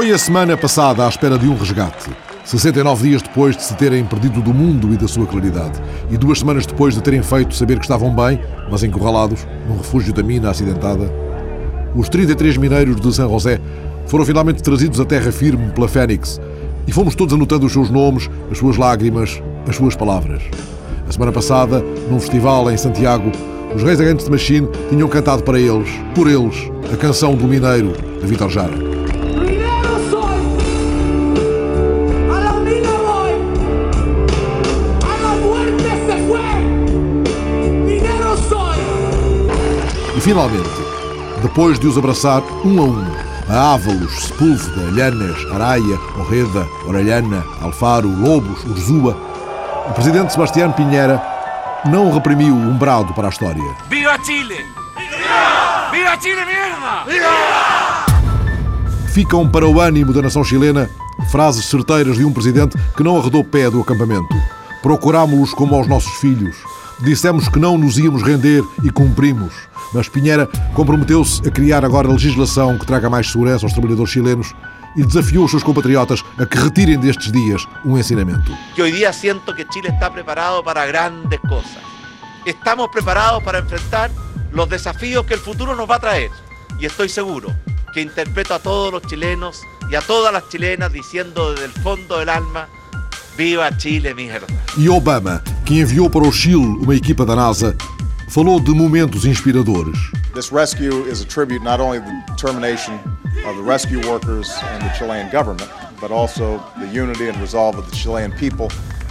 Foi 0.00 0.10
a 0.12 0.16
semana 0.16 0.56
passada 0.56 1.04
à 1.04 1.08
espera 1.10 1.36
de 1.36 1.46
um 1.46 1.54
resgate. 1.54 2.08
69 2.42 3.06
dias 3.06 3.20
depois 3.20 3.54
de 3.54 3.62
se 3.62 3.74
terem 3.74 4.02
perdido 4.02 4.40
do 4.40 4.54
mundo 4.54 4.94
e 4.94 4.96
da 4.96 5.06
sua 5.06 5.26
claridade. 5.26 5.78
E 6.10 6.16
duas 6.16 6.38
semanas 6.38 6.64
depois 6.64 6.94
de 6.94 7.02
terem 7.02 7.22
feito 7.22 7.54
saber 7.54 7.78
que 7.78 7.84
estavam 7.84 8.10
bem, 8.10 8.40
mas 8.70 8.82
encurralados, 8.82 9.46
num 9.68 9.76
refúgio 9.76 10.14
da 10.14 10.22
mina 10.22 10.48
acidentada. 10.48 11.12
Os 11.94 12.08
33 12.08 12.56
mineiros 12.56 12.98
de 12.98 13.14
San 13.14 13.28
José 13.28 13.60
foram 14.06 14.24
finalmente 14.24 14.62
trazidos 14.62 14.98
à 15.00 15.04
terra 15.04 15.30
firme 15.30 15.70
pela 15.72 15.86
Fênix. 15.86 16.40
E 16.86 16.92
fomos 16.92 17.14
todos 17.14 17.34
anotando 17.34 17.66
os 17.66 17.72
seus 17.74 17.90
nomes, 17.90 18.30
as 18.50 18.56
suas 18.56 18.78
lágrimas, 18.78 19.42
as 19.68 19.76
suas 19.76 19.94
palavras. 19.94 20.42
A 21.06 21.12
semana 21.12 21.30
passada, 21.30 21.84
num 22.10 22.18
festival 22.18 22.70
em 22.70 22.76
Santiago, 22.78 23.30
os 23.76 23.82
Reis 23.82 23.98
the 23.98 24.30
Machine 24.30 24.66
tinham 24.88 25.08
cantado 25.08 25.42
para 25.42 25.60
eles, 25.60 25.90
por 26.14 26.26
eles, 26.26 26.70
a 26.90 26.96
canção 26.96 27.34
do 27.34 27.44
Mineiro, 27.44 27.92
de 28.18 28.26
Vitor 28.26 28.48
Jara. 28.48 28.89
E 40.20 40.22
finalmente, 40.22 40.68
depois 41.40 41.78
de 41.78 41.86
os 41.86 41.96
abraçar 41.96 42.42
um 42.62 42.78
a 42.78 42.84
um, 42.84 43.06
a 43.48 43.72
Ávalos, 43.72 44.24
Sepúlveda, 44.24 44.90
Llanes, 44.90 45.50
Araia, 45.50 45.98
Orreda, 46.18 46.68
Orelhana, 46.86 47.42
Alfaro, 47.62 48.06
Lobos, 48.06 48.62
Urzua, 48.64 49.16
o 49.88 49.94
presidente 49.94 50.30
Sebastião 50.30 50.70
Pinheira 50.72 51.22
não 51.86 52.12
reprimiu 52.12 52.54
um 52.54 52.76
brado 52.76 53.14
para 53.14 53.28
a 53.28 53.30
história. 53.30 53.64
Viva 53.88 54.22
Chile! 54.22 54.56
Viva! 54.94 55.90
Viva 55.90 56.20
Chile, 56.20 56.44
merda! 56.44 57.04
Viva! 57.06 57.30
Ficam 59.14 59.48
para 59.48 59.66
o 59.66 59.80
ânimo 59.80 60.12
da 60.12 60.20
nação 60.20 60.44
chilena 60.44 60.90
frases 61.30 61.64
certeiras 61.64 62.18
de 62.18 62.26
um 62.26 62.32
presidente 62.32 62.76
que 62.94 63.02
não 63.02 63.18
arredou 63.18 63.42
pé 63.42 63.70
do 63.70 63.80
acampamento. 63.80 64.34
Procurámo-los 64.82 65.54
como 65.54 65.74
aos 65.74 65.88
nossos 65.88 66.12
filhos. 66.16 66.58
Dissemos 67.00 67.48
que 67.48 67.58
não 67.58 67.78
nos 67.78 67.96
íamos 67.96 68.22
render 68.22 68.62
e 68.84 68.90
cumprimos. 68.90 69.69
Mas 69.92 70.08
Pinheira 70.08 70.46
comprometeu-se 70.74 71.46
a 71.46 71.50
criar 71.50 71.84
agora 71.84 72.08
legislação 72.08 72.78
que 72.78 72.86
traga 72.86 73.10
mais 73.10 73.30
segurança 73.30 73.66
aos 73.66 73.72
trabalhadores 73.72 74.12
chilenos 74.12 74.54
e 74.96 75.04
desafiou 75.04 75.44
os 75.44 75.50
seus 75.50 75.62
compatriotas 75.62 76.22
a 76.38 76.46
que 76.46 76.58
retirem 76.58 76.98
destes 76.98 77.32
dias 77.32 77.66
um 77.84 77.98
ensinamento. 77.98 78.56
Que 78.74 78.82
hoy 78.82 78.92
día 78.92 79.12
siento 79.12 79.54
que 79.54 79.66
Chile 79.72 79.88
está 79.88 80.10
preparado 80.10 80.62
para 80.62 80.86
grandes 80.86 81.40
cosas. 81.40 81.78
Estamos 82.44 82.88
preparados 82.88 83.42
para 83.42 83.58
enfrentar 83.58 84.10
los 84.52 84.68
desafíos 84.68 85.24
que 85.26 85.34
el 85.34 85.40
futuro 85.40 85.76
nos 85.76 85.88
va 85.88 85.96
a 85.96 86.00
traer. 86.00 86.30
Y 86.78 86.86
estoy 86.86 87.08
seguro 87.08 87.54
que 87.92 88.00
interpreto 88.00 88.54
a 88.54 88.58
todos 88.58 88.92
los 88.92 89.02
chilenos 89.02 89.62
y 89.90 89.94
a 89.94 90.00
todas 90.00 90.32
las 90.32 90.48
chilenas 90.48 90.92
diciendo 90.92 91.52
desde 91.52 91.66
el 91.66 91.72
fondo 91.72 92.18
del 92.18 92.28
alma, 92.28 92.68
viva 93.36 93.76
Chile, 93.76 94.14
mierda. 94.14 94.46
E 94.78 94.88
Obama, 94.88 95.42
que 95.64 95.80
enviou 95.80 96.08
para 96.08 96.26
o 96.26 96.32
Chile 96.32 96.78
uma 96.80 96.94
equipa 96.94 97.26
da 97.26 97.34
NASA, 97.34 97.76
falou 98.30 98.60
de 98.60 98.70
momentos 98.72 99.24
inspiradores. 99.24 99.98
This 100.34 100.52
rescue 100.52 101.04
is 101.10 101.20
a 101.20 101.24
tribute 101.24 101.64
not 101.64 101.80
only 101.80 101.98
to 101.98 102.06
the 102.06 102.32
determination 102.32 102.94
of 103.44 103.56
the 103.56 103.62
rescue 103.62 104.00
workers 104.08 104.48
and 104.72 104.84
the 104.84 104.96
Chilean 104.96 105.28
government, 105.32 105.68
but 106.00 106.12
also 106.12 106.62
the 106.78 106.86
unity 106.86 107.28
and 107.28 107.36
resolve 107.40 107.76
of 107.76 107.90
the 107.90 107.96
Chilean 107.96 108.30
people 108.30 108.68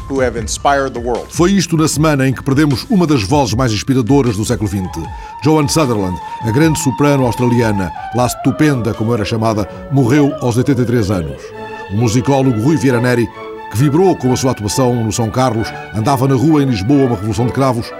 who 0.07 0.21
have 0.21 0.39
inspired 0.39 0.93
the 0.93 1.01
world. 1.01 1.27
Foi 1.31 1.51
isto 1.51 1.75
na 1.75 1.89
semana 1.89 2.29
em 2.29 2.33
que 2.33 2.41
perdemos 2.41 2.85
uma 2.89 3.05
das 3.05 3.21
vozes 3.21 3.53
mais 3.55 3.73
inspiradoras 3.73 4.37
do 4.37 4.45
século 4.45 4.69
XX. 4.69 4.87
Joan 5.43 5.67
Sutherland, 5.67 6.17
a 6.43 6.51
grande 6.51 6.79
soprano 6.79 7.25
australiana, 7.25 7.91
La 8.15 8.29
Stupenda, 8.29 8.93
como 8.93 9.13
era 9.13 9.25
chamada, 9.25 9.67
morreu 9.91 10.33
aos 10.39 10.55
83 10.55 11.11
anos. 11.11 11.41
O 11.91 11.97
musicólogo 11.97 12.61
Rui 12.61 12.77
Vieira 12.77 13.01
Neri, 13.01 13.27
que 13.69 13.77
vibrou 13.77 14.15
com 14.15 14.31
a 14.31 14.37
sua 14.37 14.51
atuação 14.51 15.03
no 15.03 15.11
São 15.11 15.29
Carlos, 15.29 15.67
andava 15.93 16.25
na 16.25 16.35
rua 16.35 16.63
em 16.63 16.67
Lisboa 16.67 17.05
uma 17.05 17.15
revolução 17.17 17.47
de 17.47 17.51
cravos, 17.51 17.91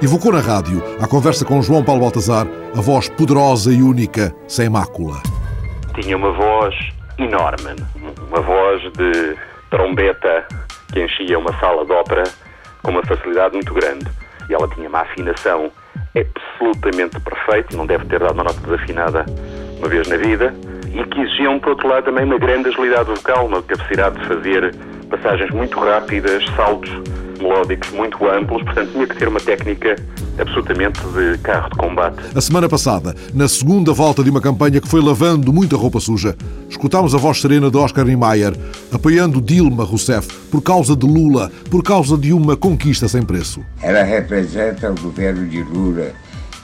evocou 0.00 0.32
na 0.32 0.40
rádio, 0.40 0.82
à 1.00 1.08
conversa 1.08 1.44
com 1.44 1.60
João 1.60 1.82
Paulo 1.82 2.02
Baltazar, 2.02 2.46
a 2.76 2.80
voz 2.80 3.08
poderosa 3.08 3.72
e 3.72 3.82
única, 3.82 4.32
sem 4.46 4.68
mácula. 4.68 5.20
Tinha 6.00 6.16
uma 6.16 6.30
voz 6.32 6.74
enorme, 7.18 7.74
uma 8.28 8.40
voz 8.40 8.82
de 8.92 9.36
trombeta 9.70 10.46
que 10.92 11.02
enchia 11.02 11.38
uma 11.38 11.52
sala 11.58 11.84
de 11.84 11.92
ópera 11.92 12.22
com 12.82 12.92
uma 12.92 13.02
facilidade 13.04 13.54
muito 13.54 13.74
grande. 13.74 14.06
E 14.48 14.54
ela 14.54 14.68
tinha 14.68 14.88
uma 14.88 15.00
afinação 15.00 15.70
absolutamente 16.16 17.18
perfeita, 17.20 17.76
não 17.76 17.86
deve 17.86 18.06
ter 18.06 18.20
dado 18.20 18.34
uma 18.34 18.44
nota 18.44 18.60
desafinada 18.60 19.26
uma 19.78 19.88
vez 19.88 20.08
na 20.08 20.16
vida, 20.16 20.54
e 20.92 21.04
que 21.04 21.20
exigiam, 21.20 21.58
por 21.58 21.70
outro 21.70 21.88
lado, 21.88 22.04
também 22.04 22.24
uma 22.24 22.38
grande 22.38 22.68
agilidade 22.68 23.10
vocal, 23.10 23.46
uma 23.46 23.62
capacidade 23.62 24.18
de 24.20 24.26
fazer 24.26 24.74
passagens 25.10 25.50
muito 25.50 25.78
rápidas, 25.78 26.44
saltos 26.56 26.90
melódicos 27.38 27.90
muito 27.90 28.28
amplos, 28.28 28.62
portanto 28.62 28.92
tinha 28.92 29.06
que 29.06 29.16
ter 29.16 29.28
uma 29.28 29.40
técnica 29.40 29.96
absolutamente 30.38 31.00
de 31.00 31.38
carro 31.38 31.70
de 31.70 31.76
combate. 31.76 32.18
A 32.34 32.40
semana 32.40 32.68
passada, 32.68 33.14
na 33.34 33.48
segunda 33.48 33.92
volta 33.92 34.22
de 34.22 34.30
uma 34.30 34.40
campanha 34.40 34.80
que 34.80 34.88
foi 34.88 35.00
lavando 35.00 35.52
muita 35.52 35.76
roupa 35.76 36.00
suja, 36.00 36.36
escutámos 36.68 37.14
a 37.14 37.18
voz 37.18 37.40
serena 37.40 37.70
de 37.70 37.76
Oscar 37.76 38.04
Niemeyer 38.04 38.54
apoiando 38.92 39.40
Dilma 39.40 39.84
Rousseff 39.84 40.28
por 40.50 40.62
causa 40.62 40.96
de 40.96 41.06
Lula, 41.06 41.50
por 41.70 41.82
causa 41.82 42.16
de 42.16 42.32
uma 42.32 42.56
conquista 42.56 43.08
sem 43.08 43.22
preço. 43.22 43.64
Ela 43.82 44.02
representa 44.02 44.90
o 44.90 45.00
governo 45.00 45.46
de 45.48 45.62
Lula 45.62 46.12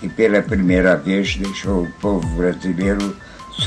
e 0.02 0.08
pela 0.08 0.42
primeira 0.42 0.96
vez 0.96 1.36
deixou 1.36 1.84
o 1.84 1.90
povo 2.00 2.26
brasileiro 2.36 3.16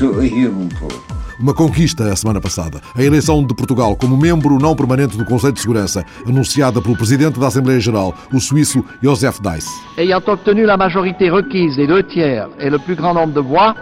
um 0.02 0.68
pouco. 0.68 1.18
Uma 1.40 1.54
conquista 1.54 2.12
a 2.12 2.16
semana 2.16 2.40
passada. 2.40 2.80
A 2.96 3.02
eleição 3.02 3.46
de 3.46 3.54
Portugal 3.54 3.96
como 3.96 4.16
membro 4.16 4.58
não 4.58 4.74
permanente 4.74 5.16
do 5.16 5.24
Conselho 5.24 5.52
de 5.52 5.60
Segurança, 5.60 6.04
anunciada 6.26 6.82
pelo 6.82 6.96
Presidente 6.96 7.38
da 7.38 7.46
Assembleia 7.46 7.78
Geral, 7.78 8.12
o 8.32 8.40
suíço 8.40 8.84
Joseph 9.00 9.38
Dice. 9.40 9.68
Ayant 9.96 10.26
obtenu 10.26 10.64
la 10.64 10.76
majorité 10.76 11.30
requise 11.30 11.76
des 11.76 11.86
deux 11.86 12.02
tiers 12.02 12.48
et 12.58 12.68
le 12.68 12.78
plus 12.78 12.96
grand 12.96 13.14
nombre 13.14 13.34
de 13.34 13.40
voix, 13.40 13.74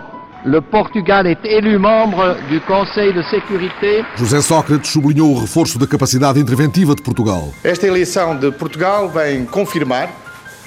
le 0.44 0.60
Portugal 0.60 1.26
est 1.26 1.44
élu 1.44 1.78
membre 1.78 2.36
du 2.50 2.60
Conseil 2.60 3.14
de 3.14 3.22
sécurité. 3.22 4.04
José 4.16 4.42
Sócrates 4.42 4.86
sublinhou 4.86 5.34
o 5.34 5.40
reforço 5.40 5.78
da 5.78 5.86
capacidade 5.86 6.38
interventiva 6.38 6.94
de 6.94 7.02
Portugal. 7.02 7.52
Esta 7.64 7.86
eleição 7.86 8.38
de 8.38 8.52
Portugal 8.52 9.08
vem 9.08 9.46
confirmar 9.46 10.10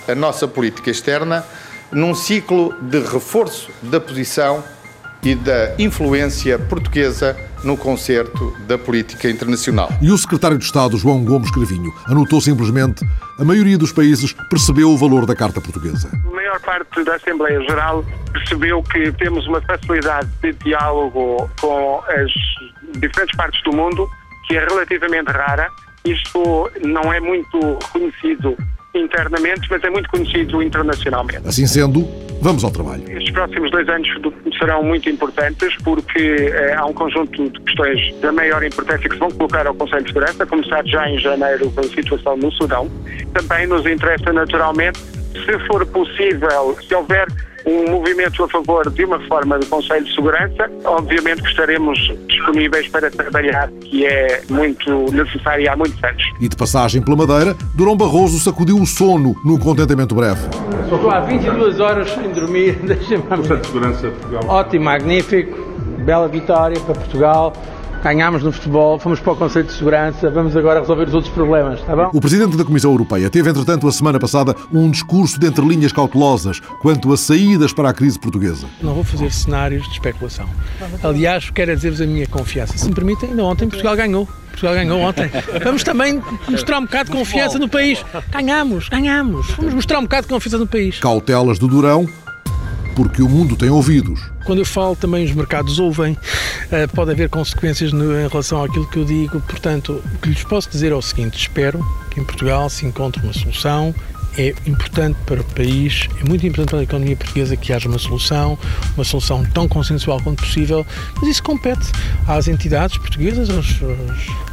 a 0.08 0.16
nossa 0.16 0.48
política 0.48 0.90
externa 0.90 1.46
num 1.92 2.16
ciclo 2.16 2.74
de 2.82 3.00
reforço 3.00 3.70
da 3.84 4.00
posição 4.00 4.64
e 5.24 5.36
da 5.36 5.76
influência 5.78 6.58
portuguesa 6.58 7.36
no 7.64 7.76
concerto 7.76 8.56
da 8.68 8.78
política 8.78 9.30
internacional. 9.30 9.90
E 10.02 10.12
o 10.12 10.18
secretário 10.18 10.58
de 10.58 10.64
Estado, 10.64 10.98
João 10.98 11.24
Gomes 11.24 11.52
Cravinho, 11.52 11.94
anotou 12.08 12.40
simplesmente 12.40 13.06
a 13.38 13.44
maioria 13.44 13.78
dos 13.78 13.92
países 13.92 14.34
percebeu 14.50 14.90
o 14.90 14.98
valor 14.98 15.26
da 15.26 15.36
Carta 15.36 15.60
Portuguesa. 15.60 16.10
A 16.26 16.36
maior 16.36 16.60
parte 16.62 17.04
da 17.04 17.16
Assembleia 17.16 17.60
Geral 17.62 18.04
percebeu 18.32 18.82
que 18.84 19.12
temos 19.14 19.46
uma 19.48 19.62
facilidade 19.62 20.30
de 20.42 20.54
diálogo 20.54 21.50
com 21.60 22.02
as 22.08 22.32
diferentes 23.00 23.36
partes 23.36 23.62
do 23.64 23.74
mundo 23.74 24.10
que 24.48 24.56
é 24.56 24.66
relativamente 24.66 25.32
rara. 25.32 25.70
Isto 26.06 26.72
não 26.84 27.14
é 27.14 27.20
muito 27.20 27.60
reconhecido 27.60 28.58
internamente, 29.00 29.68
mas 29.70 29.84
é 29.84 29.90
muito 29.90 30.10
conhecido 30.10 30.62
internacionalmente. 30.62 31.48
Assim 31.48 31.66
sendo, 31.66 32.08
vamos 32.42 32.64
ao 32.64 32.72
trabalho. 32.72 33.04
Estes 33.10 33.32
próximos 33.32 33.72
dois 33.72 33.88
anos 33.88 34.08
serão 34.58 34.84
muito 34.84 35.10
importantes 35.10 35.76
porque 35.84 36.20
eh, 36.20 36.76
há 36.76 36.86
um 36.86 36.94
conjunto 36.94 37.50
de 37.50 37.60
questões 37.62 38.16
da 38.22 38.32
maior 38.32 38.64
importância 38.64 39.08
que 39.08 39.16
se 39.16 39.20
vão 39.20 39.32
colocar 39.32 39.66
ao 39.66 39.74
Conselho 39.74 40.04
de 40.04 40.10
Segurança, 40.10 40.46
começar 40.46 40.86
já 40.86 41.10
em 41.10 41.18
janeiro 41.18 41.72
com 41.72 41.82
a 41.82 41.84
situação 41.84 42.38
no 42.38 42.52
Sudão. 42.52 42.90
Também 43.34 43.68
nos 43.68 43.86
interessa 43.86 44.34
naturalmente, 44.34 45.00
se 45.00 45.60
for 45.68 45.86
possível, 45.86 46.78
se 46.88 46.94
houver 46.94 47.28
um 47.66 47.92
movimento 47.92 48.44
a 48.44 48.50
favor 48.50 48.90
de 48.90 49.06
uma 49.06 49.18
reforma 49.18 49.60
do 49.60 49.66
Conselho 49.66 50.06
de 50.06 50.14
Segurança. 50.16 50.70
Obviamente 50.86 51.42
que 51.42 51.50
estaremos 51.50 52.00
disponíveis 52.28 52.88
para 52.90 53.10
trabalhar, 53.12 53.70
que 53.82 54.06
é 54.06 54.42
muito 54.50 55.12
necessário 55.12 55.72
há 55.72 55.76
muitos 55.76 56.04
anos. 56.04 56.24
E 56.40 56.48
de 56.48 56.56
passagem 56.56 57.02
pela 57.02 57.18
Madeira, 57.18 57.56
Durão 57.76 57.96
Barroso 57.96 58.40
sacudiu 58.40 58.78
o 58.78 58.86
sono 58.86 59.36
num 59.46 59.58
contentamento 59.58 60.16
breve. 60.16 60.42
Estou 60.84 61.12
há 61.12 61.20
22 61.22 61.80
horas 61.80 62.10
sem 62.12 62.32
dormir. 62.32 62.78
Conselho 63.30 63.60
de 63.60 63.68
Segurança 63.68 64.10
Portugal. 64.10 64.44
Ótimo, 64.48 64.86
magnífico, 64.86 65.58
bela 66.04 66.28
vitória 66.28 66.80
para 66.80 66.96
Portugal 66.96 67.54
ganhámos 68.04 68.44
no 68.44 68.52
futebol, 68.52 69.00
fomos 69.00 69.20
para 69.20 69.34
o 69.34 69.36
Conselho 69.36 69.66
de 69.66 69.74
Segurança, 69.74 70.30
vamos 70.30 70.56
agora 70.56 70.80
resolver 70.80 71.08
os 71.08 71.14
outros 71.14 71.34
problemas, 71.34 71.80
está 71.80 71.96
bom? 71.96 72.10
O 72.14 72.22
Presidente 72.22 72.58
da 72.58 72.64
Comissão 72.64 72.92
Europeia 72.92 73.30
teve, 73.30 73.50
entretanto, 73.50 73.88
a 73.88 73.92
semana 73.92 74.20
passada 74.20 74.56
um 74.72 74.90
discurso 74.90 75.40
de 75.40 75.48
entre 75.48 75.66
linhas 75.66 75.92
cautelosas 75.92 76.60
quanto 76.82 77.12
a 77.12 77.18
saídas 77.18 77.74
para 77.74 77.90
a 77.90 77.94
crise 77.94 78.20
portuguesa. 78.20 78.68
Não 78.82 78.94
vou 78.94 79.04
fazer 79.04 79.32
cenários 79.32 79.84
de 79.88 79.94
especulação. 79.94 80.48
Aliás, 81.04 81.50
quero 81.50 81.76
dizer-vos 81.76 82.02
a 82.02 82.06
minha 82.06 82.28
confiança. 82.28 82.78
Se 82.78 82.88
me 82.88 82.96
permitem, 82.96 83.30
ainda 83.30 83.44
ontem 83.44 83.68
Portugal 83.68 83.96
ganhou. 83.96 84.28
Portugal 84.50 84.76
ganhou 84.76 85.00
ontem. 85.00 85.30
Vamos 85.64 85.84
também 85.84 86.22
mostrar 86.50 86.80
um 86.80 86.84
bocado 86.84 87.12
de 87.12 87.18
confiança 87.18 87.58
no 87.58 87.70
país. 87.70 88.04
Ganhamos, 88.32 88.90
ganhamos. 88.90 89.48
Vamos 89.52 89.74
mostrar 89.74 90.00
um 90.00 90.04
bocado 90.04 90.24
de 90.24 90.34
confiança 90.34 90.58
no 90.58 90.68
país. 90.68 91.00
Cautelas 91.00 91.58
do 91.58 91.68
Durão 91.68 92.08
porque 93.00 93.22
o 93.22 93.30
mundo 93.30 93.56
tem 93.56 93.70
ouvidos. 93.70 94.20
Quando 94.44 94.60
eu 94.60 94.66
falo, 94.66 94.94
também 94.94 95.24
os 95.24 95.32
mercados 95.32 95.80
ouvem. 95.80 96.16
Uh, 96.16 96.94
pode 96.94 97.12
haver 97.12 97.30
consequências 97.30 97.94
em 97.94 98.28
relação 98.28 98.62
àquilo 98.62 98.86
que 98.88 99.00
eu 99.00 99.06
digo. 99.06 99.40
Portanto, 99.40 100.04
o 100.14 100.18
que 100.18 100.28
lhes 100.28 100.44
posso 100.44 100.70
dizer 100.70 100.92
é 100.92 100.96
o 100.96 101.02
seguinte: 101.02 101.38
espero 101.38 101.80
que 102.12 102.20
em 102.20 102.26
Portugal 102.26 102.70
se 102.70 102.86
encontre 102.86 103.24
uma 103.24 103.32
solução 103.32 103.96
é 104.38 104.54
importante 104.66 105.18
para 105.26 105.42
o 105.42 105.44
país, 105.44 106.08
é 106.22 106.28
muito 106.28 106.46
importante 106.46 106.70
para 106.70 106.80
a 106.80 106.84
economia 106.84 107.16
portuguesa 107.16 107.56
que 107.56 107.74
haja 107.74 107.88
uma 107.88 108.00
solução, 108.00 108.58
uma 108.96 109.04
solução 109.04 109.44
tão 109.54 109.68
consensual 109.68 110.22
quanto 110.22 110.44
possível, 110.44 110.86
mas 111.18 111.30
isso 111.30 111.44
compete 111.44 111.88
às 112.28 112.48
entidades 112.48 112.98
portuguesas, 112.98 113.50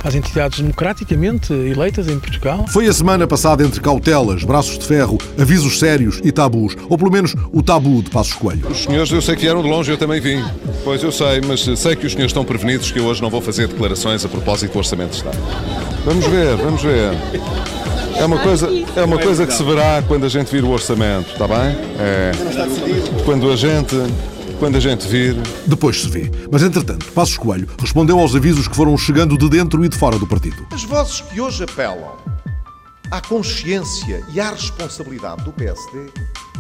às 0.03 0.15
entidades 0.15 0.61
democraticamente 0.61 1.53
eleitas 1.53 2.09
em 2.09 2.19
Portugal. 2.19 2.65
Foi 2.69 2.87
a 2.87 2.93
semana 2.93 3.27
passada 3.27 3.65
entre 3.65 3.81
cautelas, 3.81 4.45
braços 4.45 4.79
de 4.79 4.87
ferro, 4.87 5.19
avisos 5.39 5.79
sérios 5.79 6.21
e 6.25 6.33
tabus, 6.33 6.77
ou 6.89 6.97
pelo 6.97 7.11
menos 7.11 7.35
o 7.53 7.63
tabu 7.63 8.03
de 8.03 8.11
Passos 8.11 8.35
Coelho. 8.35 8.67
Os 8.69 8.85
senhores, 8.85 9.11
eu 9.11 9.23
sei 9.23 9.35
que 9.35 9.43
vieram 9.43 9.63
de 9.63 9.69
longe, 9.69 9.91
eu 9.91 9.99
também 9.99 10.21
vim. 10.21 10.43
Pois 10.85 11.03
eu 11.03 11.13
sei, 11.13 11.41
mas 11.47 11.61
sei 11.79 11.97
que 11.97 12.07
os 12.07 12.13
senhores 12.13 12.31
estão 12.31 12.45
prevenidos 12.45 12.91
que 12.91 12.99
eu 12.99 13.05
hoje 13.05 13.23
não 13.23 13.31
vou 13.31 13.41
fazer 13.41 13.69
declarações 13.69 14.25
a 14.25 14.29
propósito 14.29 14.73
do 14.73 14.79
Orçamento 14.79 15.11
de 15.11 15.17
Estado. 15.17 15.39
Vamos 16.05 16.27
ver, 16.27 16.57
vamos 16.57 16.83
ver. 16.83 17.11
É 18.19 18.25
uma 18.25 18.39
coisa, 18.39 18.69
é 18.97 19.05
uma 19.05 19.19
coisa 19.19 19.47
que 19.47 19.53
se 19.53 19.63
verá 19.63 20.03
quando 20.03 20.25
a 20.25 20.29
gente 20.29 20.51
vir 20.51 20.65
o 20.65 20.71
orçamento, 20.71 21.31
está 21.33 21.47
bem? 21.47 21.77
É. 21.99 22.33
Quando 23.25 23.51
a 23.51 23.57
gente 23.57 23.95
quando 24.59 24.77
a 24.77 24.81
gente 24.81 25.07
vir. 25.07 25.35
Depois 25.67 26.01
se 26.01 26.09
vê. 26.09 26.31
Mas, 26.51 26.63
entretanto, 26.63 27.13
Passos 27.13 27.37
Coelho 27.37 27.69
respondeu 27.79 28.19
aos 28.19 28.35
avisos 28.35 28.67
que 28.67 28.75
foram 28.75 28.97
chegando 28.97 29.37
de 29.37 29.49
dentro 29.51 29.85
e 29.85 29.89
de 29.89 29.97
fora 29.97 30.19
do 30.19 30.27
partido. 30.27 30.67
As 30.73 30.83
vozes 30.85 31.21
que 31.21 31.41
hoje 31.41 31.65
apelam 31.65 32.17
à 33.11 33.21
consciência 33.21 34.25
e 34.33 34.41
à 34.41 34.51
responsabilidade 34.51 35.45
do 35.45 35.53
PSD, 35.53 36.11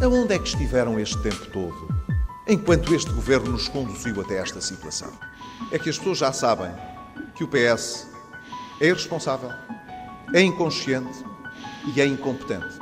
aonde 0.02 0.34
é 0.34 0.38
que 0.38 0.48
estiveram 0.48 1.00
este 1.00 1.16
tempo 1.18 1.46
todo, 1.52 1.88
enquanto 2.46 2.94
este 2.94 3.10
governo 3.10 3.52
nos 3.52 3.66
conduziu 3.68 4.20
até 4.20 4.36
esta 4.38 4.60
situação? 4.60 5.10
É 5.72 5.78
que 5.78 5.88
as 5.88 5.98
pessoas 5.98 6.18
já 6.18 6.32
sabem 6.32 6.70
que 7.34 7.44
o 7.44 7.48
PS 7.48 8.06
é 8.80 8.88
irresponsável, 8.88 9.50
é 10.34 10.42
inconsciente 10.42 11.24
e 11.94 12.00
é 12.00 12.06
incompetente. 12.06 12.78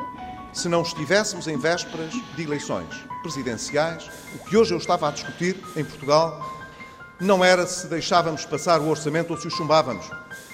Se 0.52 0.68
não 0.68 0.82
estivéssemos 0.82 1.48
em 1.48 1.58
vésperas 1.58 2.12
de 2.36 2.42
eleições 2.42 2.94
presidenciais, 3.22 4.08
o 4.34 4.38
que 4.38 4.56
hoje 4.56 4.72
eu 4.72 4.78
estava 4.78 5.08
a 5.08 5.10
discutir 5.10 5.56
em 5.76 5.84
Portugal 5.84 6.40
não 7.20 7.44
era 7.44 7.66
se 7.66 7.86
deixávamos 7.86 8.44
passar 8.44 8.80
o 8.80 8.88
orçamento 8.88 9.32
ou 9.32 9.36
se 9.36 9.46
o 9.46 9.50
chumbávamos. 9.50 10.04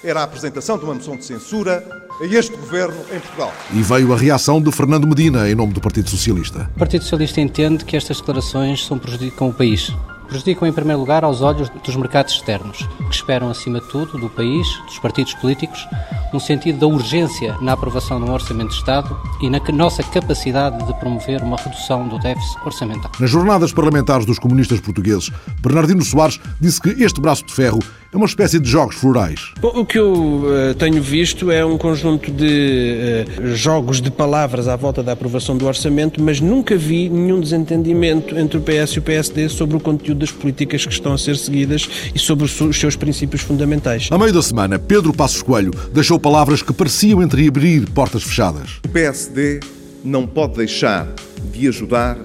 Era 0.03 0.21
a 0.21 0.23
apresentação 0.23 0.79
de 0.79 0.85
uma 0.85 0.95
moção 0.95 1.17
de 1.17 1.25
censura 1.25 2.09
a 2.21 2.25
este 2.25 2.57
governo 2.57 3.01
em 3.15 3.21
Portugal. 3.21 3.53
E 3.73 3.83
veio 3.83 4.13
a 4.13 4.17
reação 4.17 4.61
de 4.61 4.71
Fernando 4.73 5.07
Medina 5.07 5.49
em 5.49 5.55
nome 5.55 5.73
do 5.73 5.81
Partido 5.81 6.09
Socialista. 6.09 6.71
O 6.77 6.79
Partido 6.79 7.03
Socialista 7.03 7.41
entende 7.41 7.85
que 7.85 7.97
estas 7.97 8.19
declarações 8.19 8.87
são 8.87 8.99
prejudicam 8.99 9.49
o 9.49 9.53
país 9.53 9.93
prejudicam 10.31 10.69
em 10.69 10.73
primeiro 10.73 11.01
lugar 11.01 11.25
aos 11.25 11.43
olhos 11.43 11.69
dos 11.69 11.97
mercados 11.97 12.35
externos, 12.35 12.89
que 13.09 13.15
esperam 13.15 13.51
acima 13.51 13.81
de 13.81 13.89
tudo 13.89 14.17
do 14.17 14.31
país, 14.31 14.67
dos 14.87 14.99
partidos 15.01 15.35
políticos, 15.35 15.87
um 16.33 16.39
sentido 16.39 16.79
da 16.79 16.87
urgência 16.87 17.57
na 17.61 17.73
aprovação 17.73 18.23
de 18.23 18.31
um 18.31 18.33
orçamento 18.33 18.71
de 18.71 18.77
Estado 18.77 19.21
e 19.43 19.51
na 19.51 19.59
nossa 19.73 20.03
capacidade 20.05 20.87
de 20.87 20.95
promover 21.01 21.43
uma 21.43 21.57
redução 21.57 22.07
do 22.07 22.19
déficit 22.21 22.57
orçamental. 22.65 23.11
Nas 23.19 23.29
jornadas 23.29 23.73
parlamentares 23.73 24.25
dos 24.25 24.39
comunistas 24.39 24.81
portugueses, 24.81 25.31
Bernardino 25.61 26.05
Soares 26.05 26.41
disse 26.61 26.81
que 26.81 26.91
este 27.03 27.21
braço 27.21 27.45
de 27.45 27.53
ferro 27.53 27.81
é 28.13 28.17
uma 28.17 28.27
espécie 28.27 28.59
de 28.59 28.69
jogos 28.69 28.97
florais. 28.97 29.53
Bom, 29.61 29.69
o 29.69 29.87
que 29.87 29.97
eu 29.97 30.13
uh, 30.13 30.75
tenho 30.77 31.01
visto 31.01 31.49
é 31.51 31.65
um 31.65 31.79
conjunto 31.79 32.31
de 32.31 33.25
uh, 33.41 33.55
jogos 33.55 34.01
de 34.01 34.11
palavras 34.11 34.67
à 34.67 34.75
volta 34.75 35.01
da 35.01 35.13
aprovação 35.13 35.57
do 35.57 35.65
orçamento, 35.65 36.21
mas 36.21 36.41
nunca 36.41 36.77
vi 36.77 37.09
nenhum 37.09 37.41
desentendimento 37.41 38.37
entre 38.37 38.59
o 38.59 38.61
PS 38.61 38.93
e 38.93 38.99
o 38.99 39.03
PSD 39.03 39.49
sobre 39.49 39.77
o 39.77 39.81
conteúdo 39.81 40.19
das 40.21 40.33
políticas 40.33 40.85
que 40.85 40.93
estão 40.93 41.13
a 41.13 41.19
ser 41.19 41.37
seguidas 41.37 41.89
e 42.13 42.19
sobre 42.19 42.45
os 42.45 42.77
seus 42.77 42.97
princípios 42.97 43.43
fundamentais. 43.43 44.09
A 44.11 44.19
meio 44.19 44.33
da 44.33 44.43
semana, 44.43 44.77
Pedro 44.77 45.13
Passos 45.13 45.43
Coelho 45.43 45.73
deixou 45.93 46.19
palavras 46.19 46.63
que 46.63 46.73
pareciam 46.73 47.23
entreabrir 47.23 47.89
portas 47.91 48.25
fechadas. 48.25 48.81
O 48.85 48.89
PSD 48.89 49.61
não 50.05 50.27
pode 50.27 50.57
deixar 50.57 51.07
de 51.53 51.69
ajudar 51.69 52.19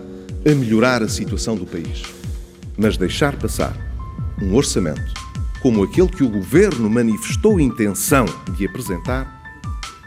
a 0.46 0.56
melhorar 0.56 1.04
a 1.04 1.08
situação 1.08 1.56
do 1.56 1.66
país, 1.66 2.02
mas 2.76 2.98
deixar 2.98 3.36
passar 3.36 3.76
um 4.42 4.56
orçamento 4.56 5.25
como 5.66 5.84
aquele 5.84 6.10
que 6.10 6.24
o 6.24 6.30
governo 6.30 6.88
manifestou 6.88 7.60
intenção 7.60 8.26
de 8.52 8.68
apresentar, 8.68 9.42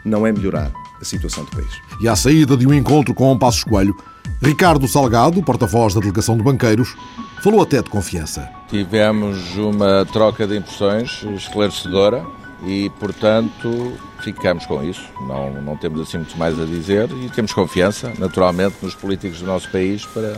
não 0.05 0.25
é 0.25 0.31
melhorar 0.31 0.71
a 1.01 1.03
situação 1.03 1.43
do 1.43 1.51
país. 1.51 1.67
E 1.99 2.07
à 2.07 2.15
saída 2.15 2.55
de 2.55 2.65
um 2.65 2.73
encontro 2.73 3.13
com 3.13 3.29
um 3.29 3.37
Passos 3.37 3.65
Coelho, 3.65 3.93
Ricardo 4.41 4.87
Salgado, 4.87 5.43
porta-voz 5.43 5.93
da 5.93 5.99
delegação 5.99 6.37
de 6.37 6.43
banqueiros, 6.43 6.95
falou 7.43 7.61
até 7.61 7.81
de 7.81 7.89
confiança. 7.89 8.49
Tivemos 8.69 9.57
uma 9.57 10.05
troca 10.05 10.47
de 10.47 10.55
impressões 10.55 11.25
esclarecedora 11.35 12.25
e, 12.65 12.89
portanto, 12.91 13.91
ficamos 14.21 14.65
com 14.65 14.81
isso. 14.81 15.03
Não, 15.27 15.61
não 15.61 15.75
temos 15.75 15.99
assim 15.99 16.19
muito 16.19 16.37
mais 16.37 16.57
a 16.57 16.63
dizer 16.63 17.09
e 17.21 17.29
temos 17.31 17.51
confiança, 17.51 18.13
naturalmente, 18.17 18.77
nos 18.81 18.95
políticos 18.95 19.41
do 19.41 19.47
nosso 19.47 19.69
país 19.69 20.05
para 20.05 20.37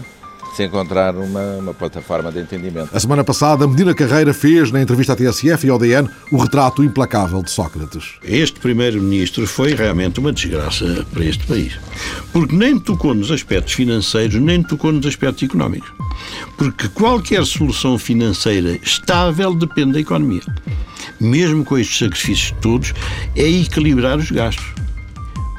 se 0.55 0.63
encontrar 0.63 1.15
uma, 1.15 1.41
uma, 1.57 1.73
plataforma 1.73 2.31
de 2.31 2.39
entendimento. 2.39 2.89
A 2.93 2.99
semana 2.99 3.23
passada, 3.23 3.67
Medina 3.67 3.93
Carreira 3.93 4.33
fez, 4.33 4.71
na 4.71 4.81
entrevista 4.81 5.13
à 5.13 5.15
TSF 5.15 5.65
e 5.65 5.69
ao 5.69 5.79
DN, 5.79 6.09
o 6.31 6.37
retrato 6.37 6.83
implacável 6.83 7.41
de 7.41 7.51
Sócrates. 7.51 8.15
Este 8.23 8.59
primeiro-ministro 8.59 9.47
foi 9.47 9.73
realmente 9.73 10.19
uma 10.19 10.31
desgraça 10.31 11.05
para 11.11 11.23
este 11.23 11.45
país. 11.45 11.79
Porque 12.31 12.55
nem 12.55 12.79
tocou 12.79 13.13
nos 13.13 13.31
aspectos 13.31 13.73
financeiros, 13.73 14.35
nem 14.41 14.61
tocou 14.61 14.91
nos 14.91 15.05
aspectos 15.05 15.43
económicos. 15.43 15.91
Porque 16.57 16.87
qualquer 16.89 17.45
solução 17.45 17.97
financeira 17.97 18.77
estável 18.83 19.55
depende 19.55 19.93
da 19.93 19.99
economia. 19.99 20.41
Mesmo 21.19 21.63
com 21.63 21.77
estes 21.77 21.99
sacrifícios 21.99 22.53
todos, 22.61 22.93
é 23.35 23.47
equilibrar 23.47 24.17
os 24.17 24.31
gastos. 24.31 24.70